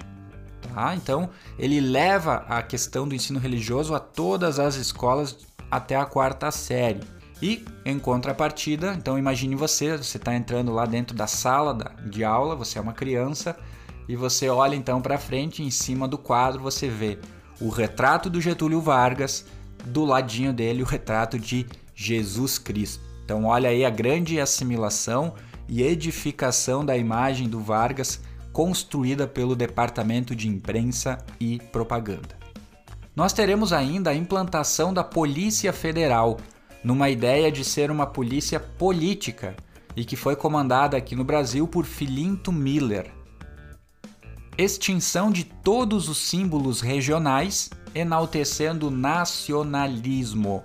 Tá? 0.74 0.96
Então, 0.96 1.30
ele 1.58 1.80
leva 1.80 2.46
a 2.48 2.62
questão 2.62 3.08
do 3.08 3.16
ensino 3.16 3.40
religioso 3.40 3.94
a 3.94 4.00
todas 4.00 4.60
as 4.60 4.76
escolas 4.76 5.38
até 5.70 5.96
a 5.96 6.06
quarta 6.06 6.52
série. 6.52 7.02
E 7.42 7.66
em 7.84 7.98
contrapartida, 7.98 8.94
então 8.94 9.18
imagine 9.18 9.56
você, 9.56 9.98
você 9.98 10.18
está 10.18 10.36
entrando 10.36 10.72
lá 10.72 10.86
dentro 10.86 11.16
da 11.16 11.26
sala 11.26 11.76
de 12.06 12.24
aula, 12.24 12.56
você 12.56 12.78
é 12.78 12.82
uma 12.82 12.94
criança 12.94 13.58
e 14.08 14.16
você 14.16 14.48
olha 14.48 14.76
então 14.76 15.02
para 15.02 15.18
frente, 15.18 15.64
em 15.64 15.72
cima 15.72 16.08
do 16.08 16.20
quadro 16.20 16.62
você 16.62 16.88
vê 16.88 17.18
o 17.60 17.70
retrato 17.70 18.30
do 18.30 18.40
Getúlio 18.40 18.80
Vargas, 18.80 19.46
do 19.86 20.06
ladinho 20.06 20.54
dele 20.54 20.84
o 20.84 20.86
retrato 20.86 21.40
de 21.40 21.66
Jesus 21.96 22.60
Cristo. 22.60 23.04
Então 23.26 23.46
olha 23.46 23.70
aí 23.70 23.84
a 23.84 23.90
grande 23.90 24.40
assimilação 24.40 25.34
e 25.68 25.82
edificação 25.82 26.86
da 26.86 26.96
imagem 26.96 27.50
do 27.50 27.60
Vargas 27.60 28.22
construída 28.52 29.28
pelo 29.28 29.56
Departamento 29.56 30.36
de 30.36 30.48
Imprensa 30.48 31.18
e 31.40 31.60
Propaganda. 31.72 32.40
Nós 33.16 33.34
teremos 33.34 33.74
ainda 33.74 34.10
a 34.10 34.16
implantação 34.16 34.94
da 34.94 35.04
Polícia 35.04 35.74
Federal, 35.74 36.38
numa 36.84 37.10
ideia 37.10 37.52
de 37.52 37.64
ser 37.64 37.92
uma 37.92 38.08
polícia 38.08 38.60
política 38.60 39.56
e 39.96 40.06
que 40.06 40.16
foi 40.16 40.36
comandada 40.36 40.98
aqui 40.98 41.16
no 41.16 41.24
Brasil 41.24 41.68
por 41.68 41.86
Filinto 41.86 42.52
Miller. 42.52 43.12
Extinção 44.58 45.32
de 45.32 45.44
todos 45.44 46.10
os 46.10 46.18
símbolos 46.18 46.82
regionais, 46.82 47.70
enaltecendo 47.94 48.88
o 48.88 48.92
nacionalismo. 48.92 50.64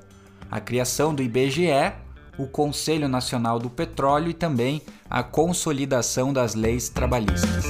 A 0.51 0.61
criação 0.61 1.15
do 1.15 1.23
IBGE, 1.23 1.93
o 2.39 2.47
Conselho 2.47 3.09
Nacional 3.09 3.59
do 3.59 3.71
Petróleo 3.71 4.31
e 4.31 4.35
também 4.35 4.83
a 5.09 5.23
consolidação 5.23 6.33
das 6.33 6.55
leis 6.55 6.89
trabalhistas. 6.89 7.65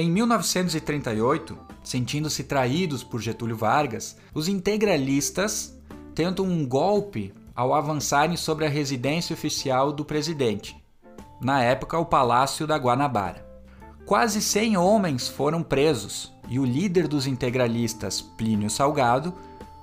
Em 0.00 0.08
1938, 0.12 1.58
sentindo-se 1.82 2.44
traídos 2.44 3.02
por 3.02 3.20
Getúlio 3.20 3.56
Vargas, 3.56 4.16
os 4.32 4.46
integralistas 4.46 5.76
tentam 6.14 6.44
um 6.44 6.64
golpe 6.64 7.34
ao 7.52 7.74
avançarem 7.74 8.36
sobre 8.36 8.64
a 8.64 8.68
residência 8.68 9.34
oficial 9.34 9.92
do 9.92 10.04
presidente, 10.04 10.77
na 11.40 11.62
época 11.62 11.98
o 11.98 12.06
Palácio 12.06 12.66
da 12.66 12.76
Guanabara. 12.76 13.46
Quase 14.04 14.40
100 14.40 14.76
homens 14.76 15.28
foram 15.28 15.62
presos 15.62 16.32
e 16.48 16.58
o 16.58 16.64
líder 16.64 17.06
dos 17.06 17.26
integralistas, 17.26 18.22
Plínio 18.22 18.70
Salgado, 18.70 19.34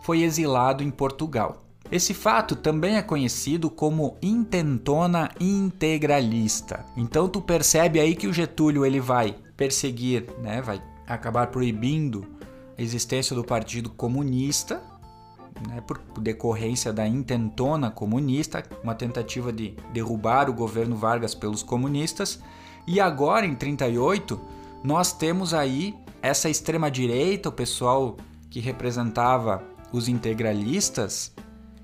foi 0.02 0.24
exilado 0.24 0.84
em 0.84 0.90
Portugal. 0.90 1.64
Esse 1.92 2.14
fato 2.14 2.56
também 2.56 2.98
é 2.98 3.02
conhecido 3.02 3.70
como 3.70 4.18
intentona 4.22 5.30
integralista. 5.40 6.84
Então 6.98 7.30
tu 7.30 7.40
percebe 7.40 8.00
aí 8.00 8.16
que 8.16 8.28
o 8.28 8.34
Getúlio 8.34 8.84
ele 8.84 9.00
vai 9.00 9.36
perseguir, 9.56 10.26
né, 10.42 10.62
vai 10.62 10.82
acabar 11.08 11.48
proibindo 11.48 12.26
a 12.78 12.82
existência 12.82 13.36
do 13.36 13.44
Partido 13.44 13.90
Comunista, 13.92 14.82
né, 15.68 15.82
por 15.82 16.00
decorrência 16.20 16.92
da 16.92 17.08
intentona 17.08 17.90
comunista, 17.90 18.64
uma 18.84 18.96
tentativa 18.96 19.52
de 19.52 19.76
derrubar 19.94 20.50
o 20.50 20.54
governo 20.54 20.96
Vargas 20.96 21.34
pelos 21.34 21.64
comunistas. 21.64 22.40
E 22.88 23.00
agora, 23.00 23.46
em 23.46 23.56
38, 23.56 24.40
nós 24.84 25.12
temos 25.12 25.54
aí 25.54 25.96
essa 26.22 26.50
extrema 26.50 26.90
direita, 26.90 27.50
o 27.50 27.52
pessoal 27.52 28.18
que 28.50 28.60
representava 28.60 29.64
os 29.92 30.08
integralistas, 30.08 31.34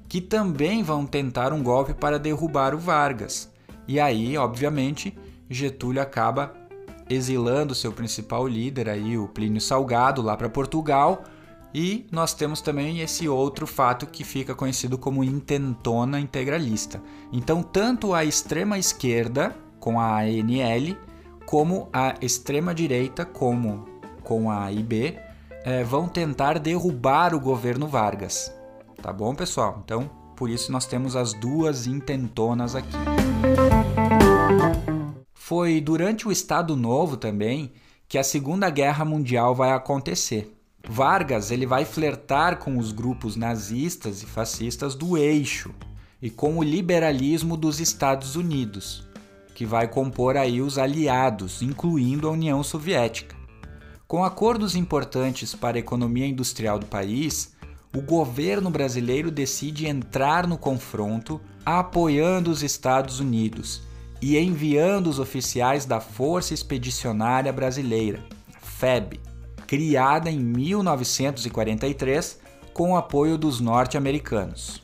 que 0.07 0.19
também 0.19 0.83
vão 0.83 1.05
tentar 1.05 1.53
um 1.53 1.63
golpe 1.63 1.93
para 1.93 2.19
derrubar 2.19 2.75
o 2.75 2.77
Vargas. 2.77 3.49
E 3.87 3.99
aí, 3.99 4.37
obviamente, 4.37 5.17
Getúlio 5.49 6.01
acaba 6.01 6.53
exilando 7.09 7.75
seu 7.75 7.91
principal 7.91 8.47
líder 8.47 8.89
aí, 8.89 9.17
o 9.17 9.27
Plínio 9.27 9.59
Salgado, 9.59 10.21
lá 10.21 10.37
para 10.37 10.49
Portugal. 10.49 11.23
E 11.73 12.05
nós 12.11 12.33
temos 12.33 12.61
também 12.61 12.99
esse 12.99 13.29
outro 13.29 13.65
fato 13.65 14.05
que 14.05 14.23
fica 14.23 14.53
conhecido 14.53 14.97
como 14.97 15.23
intentona 15.23 16.19
integralista. 16.19 17.01
Então, 17.31 17.63
tanto 17.63 18.13
a 18.13 18.25
extrema 18.25 18.77
esquerda 18.77 19.55
com 19.79 19.99
a 19.99 20.19
ANL, 20.19 20.97
como 21.45 21.89
a 21.93 22.15
extrema 22.21 22.73
direita 22.73 23.25
como 23.25 23.85
com 24.23 24.51
a 24.51 24.71
IB, 24.71 25.17
é, 25.63 25.83
vão 25.83 26.07
tentar 26.07 26.59
derrubar 26.59 27.33
o 27.33 27.39
governo 27.39 27.87
Vargas. 27.87 28.53
Tá 29.01 29.11
bom, 29.13 29.33
pessoal? 29.33 29.81
Então, 29.83 30.09
por 30.35 30.49
isso 30.49 30.71
nós 30.71 30.85
temos 30.85 31.15
as 31.15 31.33
duas 31.33 31.87
intentonas 31.87 32.75
aqui. 32.75 32.97
Foi 35.33 35.79
durante 35.81 36.27
o 36.27 36.31
Estado 36.31 36.75
Novo 36.75 37.17
também 37.17 37.71
que 38.07 38.17
a 38.17 38.23
Segunda 38.23 38.69
Guerra 38.69 39.05
Mundial 39.05 39.55
vai 39.55 39.71
acontecer. 39.71 40.60
Vargas 40.87 41.51
ele 41.51 41.65
vai 41.65 41.85
flertar 41.85 42.57
com 42.57 42.77
os 42.77 42.91
grupos 42.91 43.35
nazistas 43.35 44.23
e 44.23 44.25
fascistas 44.25 44.95
do 44.95 45.17
eixo 45.17 45.73
e 46.21 46.29
com 46.29 46.57
o 46.57 46.63
liberalismo 46.63 47.55
dos 47.55 47.79
Estados 47.79 48.35
Unidos, 48.35 49.07
que 49.53 49.65
vai 49.65 49.87
compor 49.87 50.37
aí 50.37 50.61
os 50.61 50.77
aliados, 50.77 51.61
incluindo 51.61 52.27
a 52.27 52.31
União 52.31 52.63
Soviética. 52.63 53.35
Com 54.07 54.23
acordos 54.23 54.75
importantes 54.75 55.55
para 55.55 55.77
a 55.77 55.79
economia 55.79 56.27
industrial 56.27 56.77
do 56.77 56.85
país, 56.85 57.53
o 57.95 58.01
governo 58.01 58.69
brasileiro 58.69 59.31
decide 59.31 59.87
entrar 59.87 60.47
no 60.47 60.57
confronto 60.57 61.39
apoiando 61.65 62.49
os 62.49 62.63
Estados 62.63 63.19
Unidos 63.19 63.83
e 64.21 64.37
enviando 64.37 65.07
os 65.07 65.19
oficiais 65.19 65.85
da 65.85 65.99
Força 65.99 66.53
Expedicionária 66.53 67.51
Brasileira, 67.51 68.19
FEB, 68.61 69.19
criada 69.71 70.29
em 70.29 70.37
1943 70.37 72.37
com 72.73 72.91
o 72.91 72.97
apoio 72.97 73.37
dos 73.37 73.61
norte-americanos. 73.61 74.83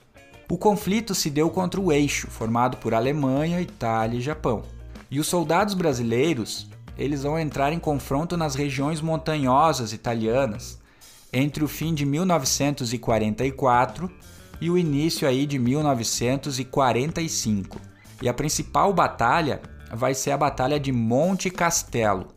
O 0.49 0.57
conflito 0.57 1.13
se 1.13 1.29
deu 1.29 1.49
contra 1.49 1.81
o 1.81 1.91
eixo, 1.91 2.29
formado 2.29 2.77
por 2.77 2.93
Alemanha, 2.93 3.59
Itália 3.59 4.17
e 4.17 4.21
Japão. 4.21 4.63
E 5.11 5.19
os 5.19 5.27
soldados 5.27 5.73
brasileiros, 5.73 6.69
eles 6.97 7.23
vão 7.23 7.37
entrar 7.37 7.73
em 7.73 7.79
confronto 7.79 8.37
nas 8.37 8.55
regiões 8.55 9.01
montanhosas 9.01 9.91
italianas 9.91 10.79
entre 11.33 11.65
o 11.65 11.67
fim 11.67 11.93
de 11.93 12.05
1944 12.05 14.09
e 14.61 14.69
o 14.69 14.77
início 14.77 15.27
aí 15.27 15.45
de 15.45 15.59
1945. 15.59 17.77
E 18.21 18.29
a 18.29 18.33
principal 18.33 18.93
batalha 18.93 19.61
vai 19.91 20.13
ser 20.13 20.31
a 20.31 20.37
Batalha 20.37 20.79
de 20.79 20.93
Monte 20.93 21.49
Castelo. 21.49 22.36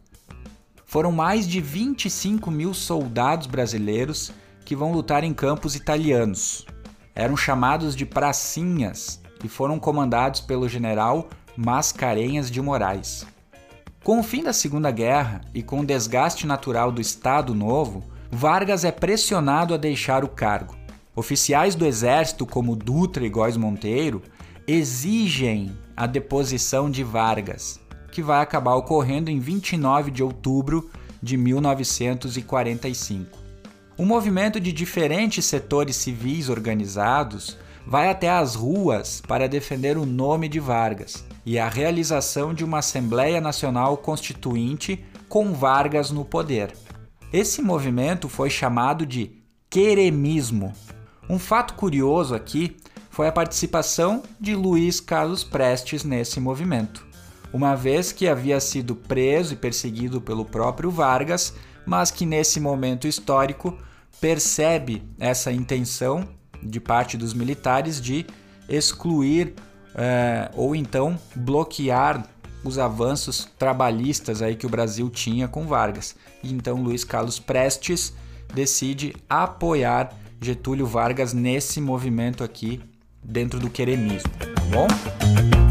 Foram 0.91 1.13
mais 1.13 1.47
de 1.47 1.61
25 1.61 2.51
mil 2.51 2.75
soldados 2.75 3.47
brasileiros 3.47 4.33
que 4.65 4.75
vão 4.75 4.91
lutar 4.91 5.23
em 5.23 5.33
campos 5.33 5.77
italianos. 5.77 6.67
Eram 7.15 7.37
chamados 7.37 7.95
de 7.95 8.05
pracinhas 8.05 9.21
e 9.45 9.47
foram 9.49 9.79
comandados 9.79 10.41
pelo 10.41 10.69
general 10.69 11.29
Mascarenhas 11.57 12.51
de 12.51 12.61
Moraes. 12.61 13.25
Com 14.03 14.19
o 14.19 14.23
fim 14.25 14.43
da 14.43 14.53
Segunda 14.53 14.91
Guerra 14.91 15.43
e 15.55 15.63
com 15.63 15.79
o 15.79 15.87
desgaste 15.87 16.45
natural 16.45 16.91
do 16.91 17.01
Estado 17.01 17.55
Novo, 17.55 18.03
Vargas 18.29 18.85
é 18.85 18.91
pressionado 18.91 19.73
a 19.73 19.77
deixar 19.77 20.25
o 20.25 20.29
cargo. 20.29 20.75
Oficiais 21.15 21.77
do 21.77 21.87
exército, 21.87 22.45
como 22.45 22.75
Dutra 22.75 23.25
e 23.25 23.31
Góes 23.31 23.57
Monteiro, 23.57 24.21
exigem 24.67 25.71
a 25.97 26.09
deposição 26.09 26.91
de 26.91 27.05
Vargas, 27.05 27.79
que 28.11 28.23
vai 28.23 28.43
acabar 28.43 28.75
ocorrendo 28.75 29.31
em 29.31 29.39
29 29.39 30.11
de 30.11 30.23
outubro 30.23 30.91
de 31.23 31.37
1945. 31.37 33.39
Um 33.99 34.07
movimento 34.07 34.59
de 34.59 34.73
diferentes 34.73 35.45
setores 35.45 35.97
civis 35.97 36.49
organizados 36.49 37.59
vai 37.87 38.09
até 38.09 38.31
as 38.31 38.55
ruas 38.55 39.23
para 39.27 39.49
defender 39.49 39.99
o 39.99 40.07
nome 40.07 40.49
de 40.49 40.61
Vargas 40.61 41.25
e 41.45 41.59
a 41.59 41.69
realização 41.69 42.55
de 42.55 42.65
uma 42.65 42.79
Assembleia 42.79 43.41
Nacional 43.41 43.97
Constituinte 43.97 45.05
com 45.29 45.53
Vargas 45.53 46.11
no 46.11 46.25
poder. 46.25 46.73
Esse 47.33 47.63
movimento 47.63 48.29
foi 48.29 48.51
chamado 48.51 49.07
de 49.07 49.31
queremismo. 49.69 50.73
Um 51.29 51.39
fato 51.39 51.75
curioso 51.75 52.35
aqui 52.35 52.77
foi 53.11 53.29
a 53.29 53.33
participação 53.33 54.23
de 54.41 54.55
Luiz 54.55 54.99
Carlos 54.99 55.45
Prestes 55.45 56.05
nesse 56.05 56.41
movimento, 56.41 57.07
uma 57.53 57.75
vez 57.75 58.13
que 58.13 58.29
havia 58.29 58.61
sido 58.61 58.95
preso 58.95 59.55
e 59.55 59.57
perseguido 59.57 60.21
pelo 60.21 60.45
próprio 60.45 60.91
Vargas, 60.91 61.55
mas 61.85 62.11
que 62.11 62.25
nesse 62.25 62.61
momento 62.61 63.09
histórico 63.09 63.77
percebe 64.21 65.03
essa 65.19 65.51
intenção 65.51 66.29
de 66.63 66.79
parte 66.79 67.17
dos 67.17 67.33
militares 67.33 68.01
de 68.01 68.27
excluir 68.69 69.55
é, 69.95 70.51
ou 70.55 70.77
então 70.77 71.19
bloquear 71.35 72.27
os 72.63 72.79
avanços 72.79 73.49
trabalhistas 73.59 74.43
aí 74.43 74.55
que 74.55 74.67
o 74.67 74.71
Brasil 74.71 75.09
tinha 75.09 75.49
com 75.49 75.67
Vargas. 75.67 76.15
E 76.43 76.53
então 76.53 76.81
Luiz 76.81 77.05
Carlos 77.05 77.39
Prestes 77.39 78.13
decide 78.53 79.15
apoiar 79.29 80.13
Getúlio 80.41 80.87
Vargas 80.87 81.33
nesse 81.33 81.81
movimento 81.81 82.45
aqui 82.45 82.81
dentro 83.23 83.59
do 83.59 83.71
queremismo, 83.71 84.31
tá 84.39 84.63
bom? 84.71 85.70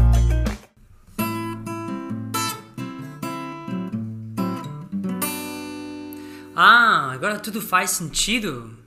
Agora 7.20 7.38
tudo 7.38 7.60
faz 7.60 7.90
sentido. 7.90 8.78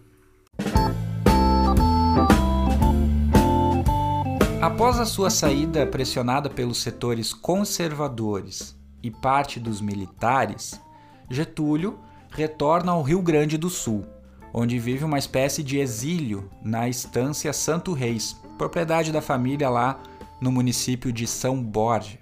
Após 4.60 5.00
a 5.00 5.06
sua 5.06 5.30
saída 5.30 5.86
pressionada 5.86 6.50
pelos 6.50 6.82
setores 6.82 7.32
conservadores 7.32 8.76
e 9.04 9.12
parte 9.12 9.60
dos 9.60 9.82
militares, 9.82 10.82
Getúlio 11.30 12.00
retorna 12.32 12.94
ao 12.94 13.04
Rio 13.04 13.22
Grande 13.22 13.56
do 13.56 13.70
Sul, 13.70 14.04
onde 14.52 14.80
vive 14.80 15.06
uma 15.06 15.20
espécie 15.20 15.62
de 15.62 15.78
exílio 15.78 16.50
na 16.60 16.90
estância 16.90 17.54
Santo 17.54 17.94
Reis, 17.94 18.36
propriedade 18.58 19.12
da 19.12 19.22
família 19.22 19.70
lá 19.70 20.02
no 20.42 20.52
município 20.52 21.14
de 21.14 21.28
São 21.28 21.62
Borja. 21.62 22.18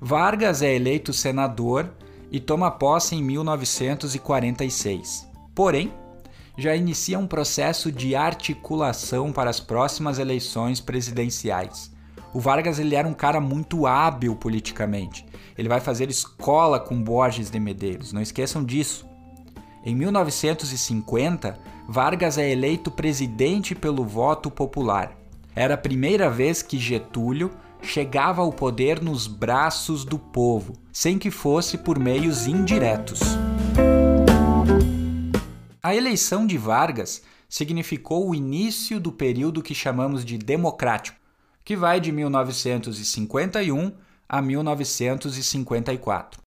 Vargas 0.00 0.62
é 0.62 0.72
eleito 0.72 1.12
senador 1.12 1.90
e 2.30 2.38
toma 2.38 2.70
posse 2.70 3.16
em 3.16 3.24
1946. 3.24 5.27
Porém, 5.58 5.92
já 6.56 6.76
inicia 6.76 7.18
um 7.18 7.26
processo 7.26 7.90
de 7.90 8.14
articulação 8.14 9.32
para 9.32 9.50
as 9.50 9.58
próximas 9.58 10.20
eleições 10.20 10.80
presidenciais. 10.80 11.92
O 12.32 12.38
Vargas 12.38 12.78
ele 12.78 12.94
era 12.94 13.08
um 13.08 13.12
cara 13.12 13.40
muito 13.40 13.84
hábil 13.84 14.36
politicamente. 14.36 15.26
Ele 15.58 15.68
vai 15.68 15.80
fazer 15.80 16.08
escola 16.10 16.78
com 16.78 17.02
Borges 17.02 17.50
de 17.50 17.58
Medeiros, 17.58 18.12
não 18.12 18.22
esqueçam 18.22 18.62
disso. 18.62 19.04
Em 19.84 19.96
1950, 19.96 21.58
Vargas 21.88 22.38
é 22.38 22.48
eleito 22.48 22.88
presidente 22.88 23.74
pelo 23.74 24.04
voto 24.04 24.52
popular. 24.52 25.18
Era 25.56 25.74
a 25.74 25.78
primeira 25.78 26.30
vez 26.30 26.62
que 26.62 26.78
Getúlio 26.78 27.50
chegava 27.82 28.42
ao 28.42 28.52
poder 28.52 29.02
nos 29.02 29.26
braços 29.26 30.04
do 30.04 30.20
povo, 30.20 30.74
sem 30.92 31.18
que 31.18 31.32
fosse 31.32 31.76
por 31.76 31.98
meios 31.98 32.46
indiretos. 32.46 33.18
A 35.80 35.94
eleição 35.94 36.44
de 36.44 36.58
Vargas 36.58 37.22
significou 37.48 38.28
o 38.28 38.34
início 38.34 38.98
do 38.98 39.12
período 39.12 39.62
que 39.62 39.76
chamamos 39.76 40.24
de 40.24 40.36
democrático, 40.36 41.16
que 41.64 41.76
vai 41.76 42.00
de 42.00 42.10
1951 42.10 43.92
a 44.28 44.42
1954. 44.42 46.40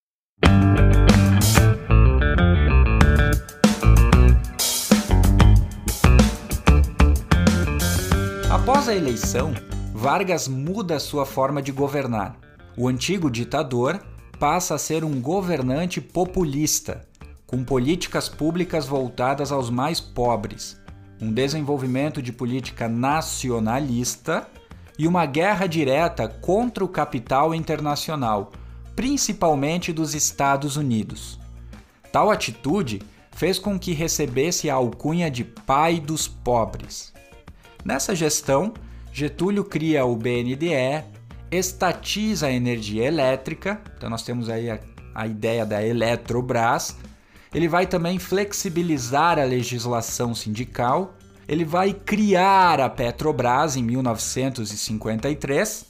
Após 8.52 8.90
a 8.90 8.96
eleição, 8.96 9.54
Vargas 9.94 10.50
muda 10.50 11.00
sua 11.00 11.26
forma 11.26 11.62
de 11.62 11.72
governar. 11.72 12.38
O 12.78 12.90
antigo 12.90 13.32
ditador 13.32 14.04
passa 14.38 14.76
a 14.76 14.78
ser 14.78 15.06
um 15.06 15.22
governante 15.22 16.02
populista, 16.02 17.08
com 17.52 17.66
políticas 17.66 18.30
públicas 18.30 18.88
voltadas 18.88 19.52
aos 19.52 19.70
mais 19.70 20.00
pobres, 20.00 20.82
um 21.22 21.34
desenvolvimento 21.34 22.22
de 22.22 22.32
política 22.32 22.88
nacionalista 22.88 24.48
e 24.98 25.06
uma 25.06 25.26
guerra 25.26 25.68
direta 25.68 26.30
contra 26.30 26.84
o 26.84 26.88
capital 26.88 27.54
internacional, 27.54 28.54
principalmente 28.96 29.92
dos 29.92 30.16
Estados 30.16 30.78
Unidos. 30.78 31.38
Tal 32.10 32.32
atitude 32.32 33.02
fez 33.32 33.60
com 33.60 33.78
que 33.78 33.92
recebesse 33.92 34.70
a 34.70 34.76
alcunha 34.76 35.30
de 35.30 35.44
pai 35.44 36.00
dos 36.00 36.30
pobres. 36.30 37.14
Nessa 37.84 38.16
gestão, 38.16 38.74
Getúlio 39.12 39.66
cria 39.66 40.06
o 40.06 40.16
BNDE, 40.16 41.04
estatiza 41.52 42.48
a 42.48 42.52
energia 42.52 43.06
elétrica, 43.06 43.82
então 43.98 44.10
nós 44.10 44.24
temos 44.24 44.48
aí 44.50 44.70
a, 44.70 44.80
a 45.14 45.28
ideia 45.28 45.66
da 45.66 45.84
Eletrobras. 45.86 46.96
Ele 47.54 47.68
vai 47.68 47.86
também 47.86 48.18
flexibilizar 48.18 49.38
a 49.38 49.44
legislação 49.44 50.34
sindical, 50.34 51.16
ele 51.48 51.66
vai 51.66 51.94
criar 51.94 52.80
a 52.80 52.90
Petrobras 52.90 53.76
em 53.76 53.84
1953, 53.84 55.86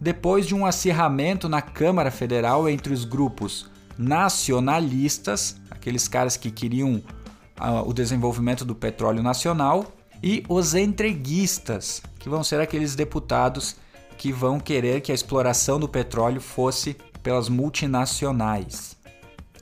depois 0.00 0.46
de 0.46 0.54
um 0.54 0.64
acirramento 0.64 1.50
na 1.50 1.60
Câmara 1.60 2.10
Federal 2.10 2.66
entre 2.68 2.94
os 2.94 3.04
grupos 3.04 3.70
nacionalistas, 3.98 5.56
aqueles 5.70 6.08
caras 6.08 6.36
que 6.36 6.50
queriam 6.50 6.94
uh, 6.94 7.86
o 7.86 7.92
desenvolvimento 7.92 8.64
do 8.64 8.74
petróleo 8.74 9.22
nacional, 9.22 9.92
e 10.22 10.44
os 10.48 10.74
entreguistas, 10.74 12.02
que 12.18 12.28
vão 12.28 12.42
ser 12.42 12.60
aqueles 12.60 12.94
deputados 12.94 13.76
que 14.16 14.32
vão 14.32 14.60
querer 14.60 15.00
que 15.00 15.12
a 15.12 15.14
exploração 15.14 15.80
do 15.80 15.88
petróleo 15.88 16.40
fosse 16.40 16.96
pelas 17.22 17.48
multinacionais. 17.48 18.96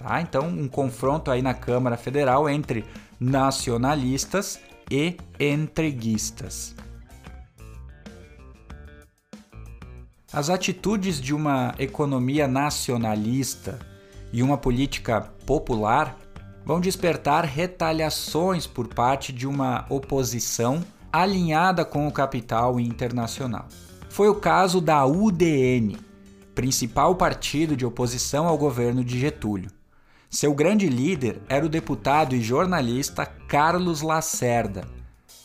Tá? 0.00 0.22
Então, 0.22 0.48
um 0.48 0.66
confronto 0.66 1.30
aí 1.30 1.42
na 1.42 1.52
Câmara 1.52 1.94
Federal 1.94 2.48
entre 2.48 2.86
nacionalistas 3.20 4.58
e 4.90 5.18
entreguistas. 5.38 6.74
As 10.32 10.48
atitudes 10.48 11.20
de 11.20 11.34
uma 11.34 11.74
economia 11.78 12.48
nacionalista 12.48 13.78
e 14.32 14.42
uma 14.42 14.56
política 14.56 15.20
popular 15.44 16.16
vão 16.64 16.80
despertar 16.80 17.44
retaliações 17.44 18.66
por 18.66 18.88
parte 18.88 19.34
de 19.34 19.46
uma 19.46 19.84
oposição 19.90 20.82
alinhada 21.12 21.84
com 21.84 22.08
o 22.08 22.12
capital 22.12 22.80
internacional. 22.80 23.66
Foi 24.08 24.30
o 24.30 24.34
caso 24.36 24.80
da 24.80 25.04
UDN, 25.04 25.98
principal 26.54 27.16
partido 27.16 27.76
de 27.76 27.84
oposição 27.84 28.46
ao 28.46 28.56
governo 28.56 29.04
de 29.04 29.18
Getúlio. 29.18 29.79
Seu 30.30 30.54
grande 30.54 30.88
líder 30.88 31.42
era 31.48 31.66
o 31.66 31.68
deputado 31.68 32.34
e 32.34 32.40
jornalista 32.40 33.26
Carlos 33.26 34.00
Lacerda, 34.00 34.86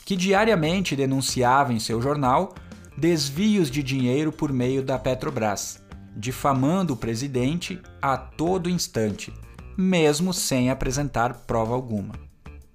que 0.05 0.15
diariamente 0.15 0.95
denunciava 0.95 1.73
em 1.73 1.79
seu 1.79 2.01
jornal 2.01 2.53
desvios 2.95 3.69
de 3.69 3.81
dinheiro 3.81 4.31
por 4.31 4.53
meio 4.53 4.83
da 4.83 4.97
Petrobras 4.99 5.83
difamando 6.15 6.93
o 6.93 6.97
presidente 6.97 7.81
a 8.01 8.15
todo 8.15 8.69
instante, 8.69 9.33
mesmo 9.77 10.33
sem 10.33 10.69
apresentar 10.69 11.33
prova 11.45 11.73
alguma. 11.73 12.15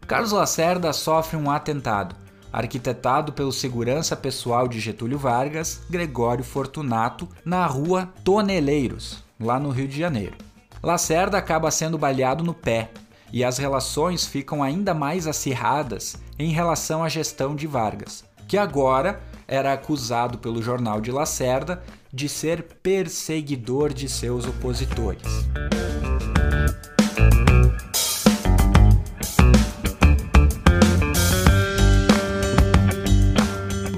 Carlos 0.06 0.32
Lacerda 0.32 0.92
sofre 0.92 1.36
um 1.36 1.50
atentado, 1.50 2.14
arquitetado 2.52 3.32
pelo 3.32 3.52
segurança 3.52 4.14
pessoal 4.14 4.68
de 4.68 4.78
Getúlio 4.78 5.18
Vargas, 5.18 5.80
Gregório 5.88 6.44
Fortunato, 6.44 7.28
na 7.44 7.64
rua 7.64 8.12
Toneleiros, 8.22 9.24
lá 9.38 9.58
no 9.58 9.70
Rio 9.70 9.88
de 9.88 9.98
Janeiro. 9.98 10.36
Lacerda 10.82 11.36
acaba 11.36 11.70
sendo 11.70 11.98
baleado 11.98 12.42
no 12.42 12.54
pé 12.54 12.90
e 13.30 13.44
as 13.44 13.58
relações 13.58 14.24
ficam 14.24 14.62
ainda 14.62 14.94
mais 14.94 15.26
acirradas 15.26 16.16
em 16.38 16.52
relação 16.52 17.04
à 17.04 17.08
gestão 17.08 17.54
de 17.54 17.66
Vargas, 17.66 18.24
que 18.48 18.56
agora 18.56 19.20
era 19.46 19.74
acusado 19.74 20.38
pelo 20.38 20.62
jornal 20.62 20.98
de 20.98 21.12
Lacerda 21.12 21.82
de 22.10 22.30
ser 22.30 22.62
perseguidor 22.82 23.92
de 23.92 24.08
seus 24.08 24.46
opositores. 24.46 25.22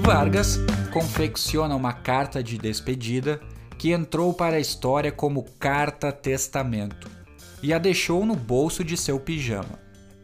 Vargas 0.01 0.59
confecciona 0.91 1.75
uma 1.77 1.93
carta 1.93 2.43
de 2.43 2.57
despedida 2.57 3.39
que 3.83 3.91
entrou 3.91 4.33
para 4.33 4.55
a 4.55 4.61
história 4.61 5.11
como 5.11 5.43
carta 5.59 6.09
testamento 6.09 7.11
e 7.61 7.73
a 7.73 7.77
deixou 7.77 8.25
no 8.25 8.33
bolso 8.33 8.81
de 8.81 8.95
seu 8.95 9.19
pijama. 9.19 9.77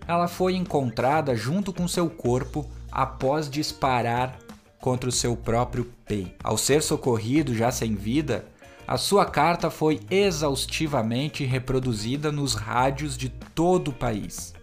Ela 0.07 0.29
foi 0.29 0.55
encontrada 0.55 1.35
junto 1.35 1.73
com 1.73 1.85
seu 1.85 2.09
corpo 2.09 2.65
após 2.89 3.49
disparar 3.49 4.39
contra 4.79 5.09
o 5.09 5.11
seu 5.11 5.35
próprio 5.35 5.91
peito. 6.05 6.35
Ao 6.41 6.57
ser 6.57 6.81
socorrido 6.81 7.53
já 7.53 7.69
sem 7.69 7.95
vida, 7.95 8.45
a 8.87 8.97
sua 8.97 9.25
carta 9.25 9.69
foi 9.69 9.99
exaustivamente 10.09 11.43
reproduzida 11.43 12.31
nos 12.31 12.53
rádios 12.53 13.17
de 13.17 13.27
todo 13.27 13.89
o 13.89 13.93
país. 13.93 14.53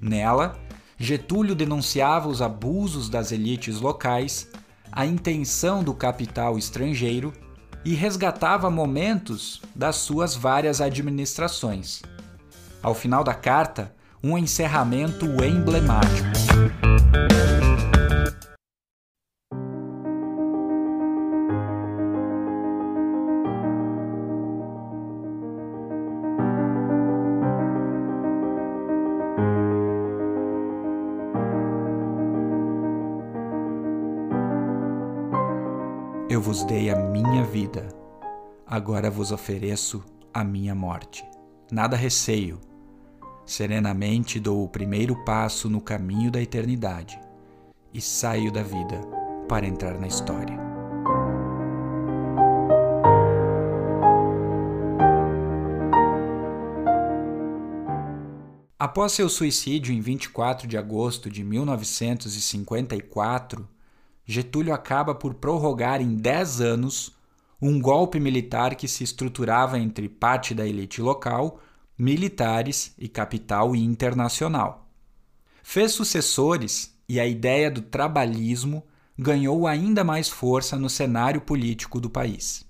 Nela, 0.00 0.58
Getúlio 0.96 1.54
denunciava 1.54 2.30
os 2.30 2.40
abusos 2.40 3.10
das 3.10 3.30
elites 3.30 3.78
locais, 3.78 4.48
a 4.90 5.04
intenção 5.04 5.84
do 5.84 5.92
capital 5.92 6.56
estrangeiro 6.56 7.30
e 7.84 7.94
resgatava 7.94 8.70
momentos 8.70 9.60
das 9.74 9.96
suas 9.96 10.34
várias 10.34 10.80
administrações. 10.80 12.02
Ao 12.82 12.94
final 12.94 13.24
da 13.24 13.34
carta, 13.34 13.94
um 14.22 14.38
encerramento 14.38 15.26
emblemático. 15.44 16.61
Agora 38.92 39.10
vos 39.10 39.32
ofereço 39.32 40.04
a 40.34 40.44
minha 40.44 40.74
morte. 40.74 41.24
Nada 41.70 41.96
receio, 41.96 42.60
serenamente 43.46 44.38
dou 44.38 44.62
o 44.62 44.68
primeiro 44.68 45.16
passo 45.24 45.70
no 45.70 45.80
caminho 45.80 46.30
da 46.30 46.42
eternidade 46.42 47.18
e 47.94 48.02
saio 48.02 48.52
da 48.52 48.62
vida 48.62 49.00
para 49.48 49.66
entrar 49.66 49.98
na 49.98 50.06
história. 50.06 50.60
Após 58.78 59.12
seu 59.12 59.30
suicídio 59.30 59.94
em 59.94 60.02
24 60.02 60.68
de 60.68 60.76
agosto 60.76 61.30
de 61.30 61.42
1954, 61.42 63.66
Getúlio 64.26 64.74
acaba 64.74 65.14
por 65.14 65.32
prorrogar 65.32 66.02
em 66.02 66.14
10 66.14 66.60
anos 66.60 67.21
um 67.62 67.80
golpe 67.80 68.18
militar 68.18 68.74
que 68.74 68.88
se 68.88 69.04
estruturava 69.04 69.78
entre 69.78 70.08
parte 70.08 70.52
da 70.52 70.66
elite 70.66 71.00
local, 71.00 71.60
militares 71.96 72.92
e 72.98 73.08
capital 73.08 73.76
internacional. 73.76 74.90
Fez 75.62 75.92
sucessores 75.92 76.98
e 77.08 77.20
a 77.20 77.26
ideia 77.26 77.70
do 77.70 77.80
trabalhismo 77.80 78.84
ganhou 79.16 79.68
ainda 79.68 80.02
mais 80.02 80.28
força 80.28 80.76
no 80.76 80.90
cenário 80.90 81.40
político 81.40 82.00
do 82.00 82.10
país. 82.10 82.66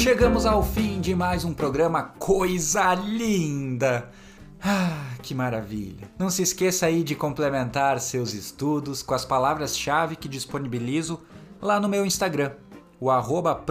Chegamos 0.00 0.46
ao 0.46 0.62
fim 0.62 0.98
de 0.98 1.14
mais 1.14 1.44
um 1.44 1.52
programa 1.52 2.02
Coisa 2.02 2.94
Linda! 2.94 4.08
Ah, 4.58 5.14
que 5.22 5.34
maravilha! 5.34 6.10
Não 6.18 6.30
se 6.30 6.40
esqueça 6.40 6.86
aí 6.86 7.04
de 7.04 7.14
complementar 7.14 8.00
seus 8.00 8.32
estudos 8.32 9.02
com 9.02 9.12
as 9.12 9.26
palavras-chave 9.26 10.16
que 10.16 10.26
disponibilizo 10.26 11.20
lá 11.60 11.78
no 11.78 11.86
meu 11.86 12.06
Instagram, 12.06 12.52
o 12.98 13.10
arroba. 13.10 13.62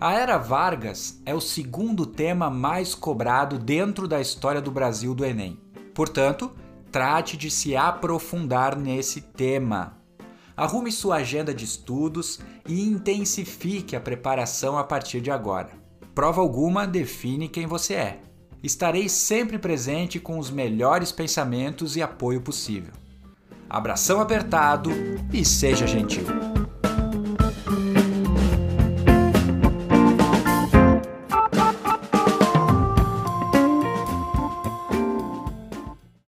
A 0.00 0.14
Era 0.14 0.38
Vargas 0.38 1.20
é 1.26 1.34
o 1.34 1.40
segundo 1.40 2.06
tema 2.06 2.48
mais 2.48 2.94
cobrado 2.94 3.58
dentro 3.58 4.08
da 4.08 4.18
história 4.18 4.62
do 4.62 4.70
Brasil 4.70 5.14
do 5.14 5.26
Enem. 5.26 5.60
Portanto, 5.94 6.50
trate 6.90 7.36
de 7.36 7.50
se 7.50 7.76
aprofundar 7.76 8.76
nesse 8.76 9.20
tema. 9.20 10.05
Arrume 10.56 10.90
sua 10.90 11.16
agenda 11.16 11.52
de 11.52 11.64
estudos 11.64 12.40
e 12.66 12.82
intensifique 12.82 13.94
a 13.94 14.00
preparação 14.00 14.78
a 14.78 14.84
partir 14.84 15.20
de 15.20 15.30
agora. 15.30 15.70
Prova 16.14 16.40
alguma 16.40 16.86
define 16.86 17.48
quem 17.48 17.66
você 17.66 17.94
é. 17.94 18.20
Estarei 18.62 19.08
sempre 19.08 19.58
presente 19.58 20.18
com 20.18 20.38
os 20.38 20.50
melhores 20.50 21.12
pensamentos 21.12 21.94
e 21.94 22.02
apoio 22.02 22.40
possível. 22.40 22.94
Abração 23.68 24.20
apertado 24.20 24.90
e 25.32 25.44
seja 25.44 25.86
gentil. 25.86 26.24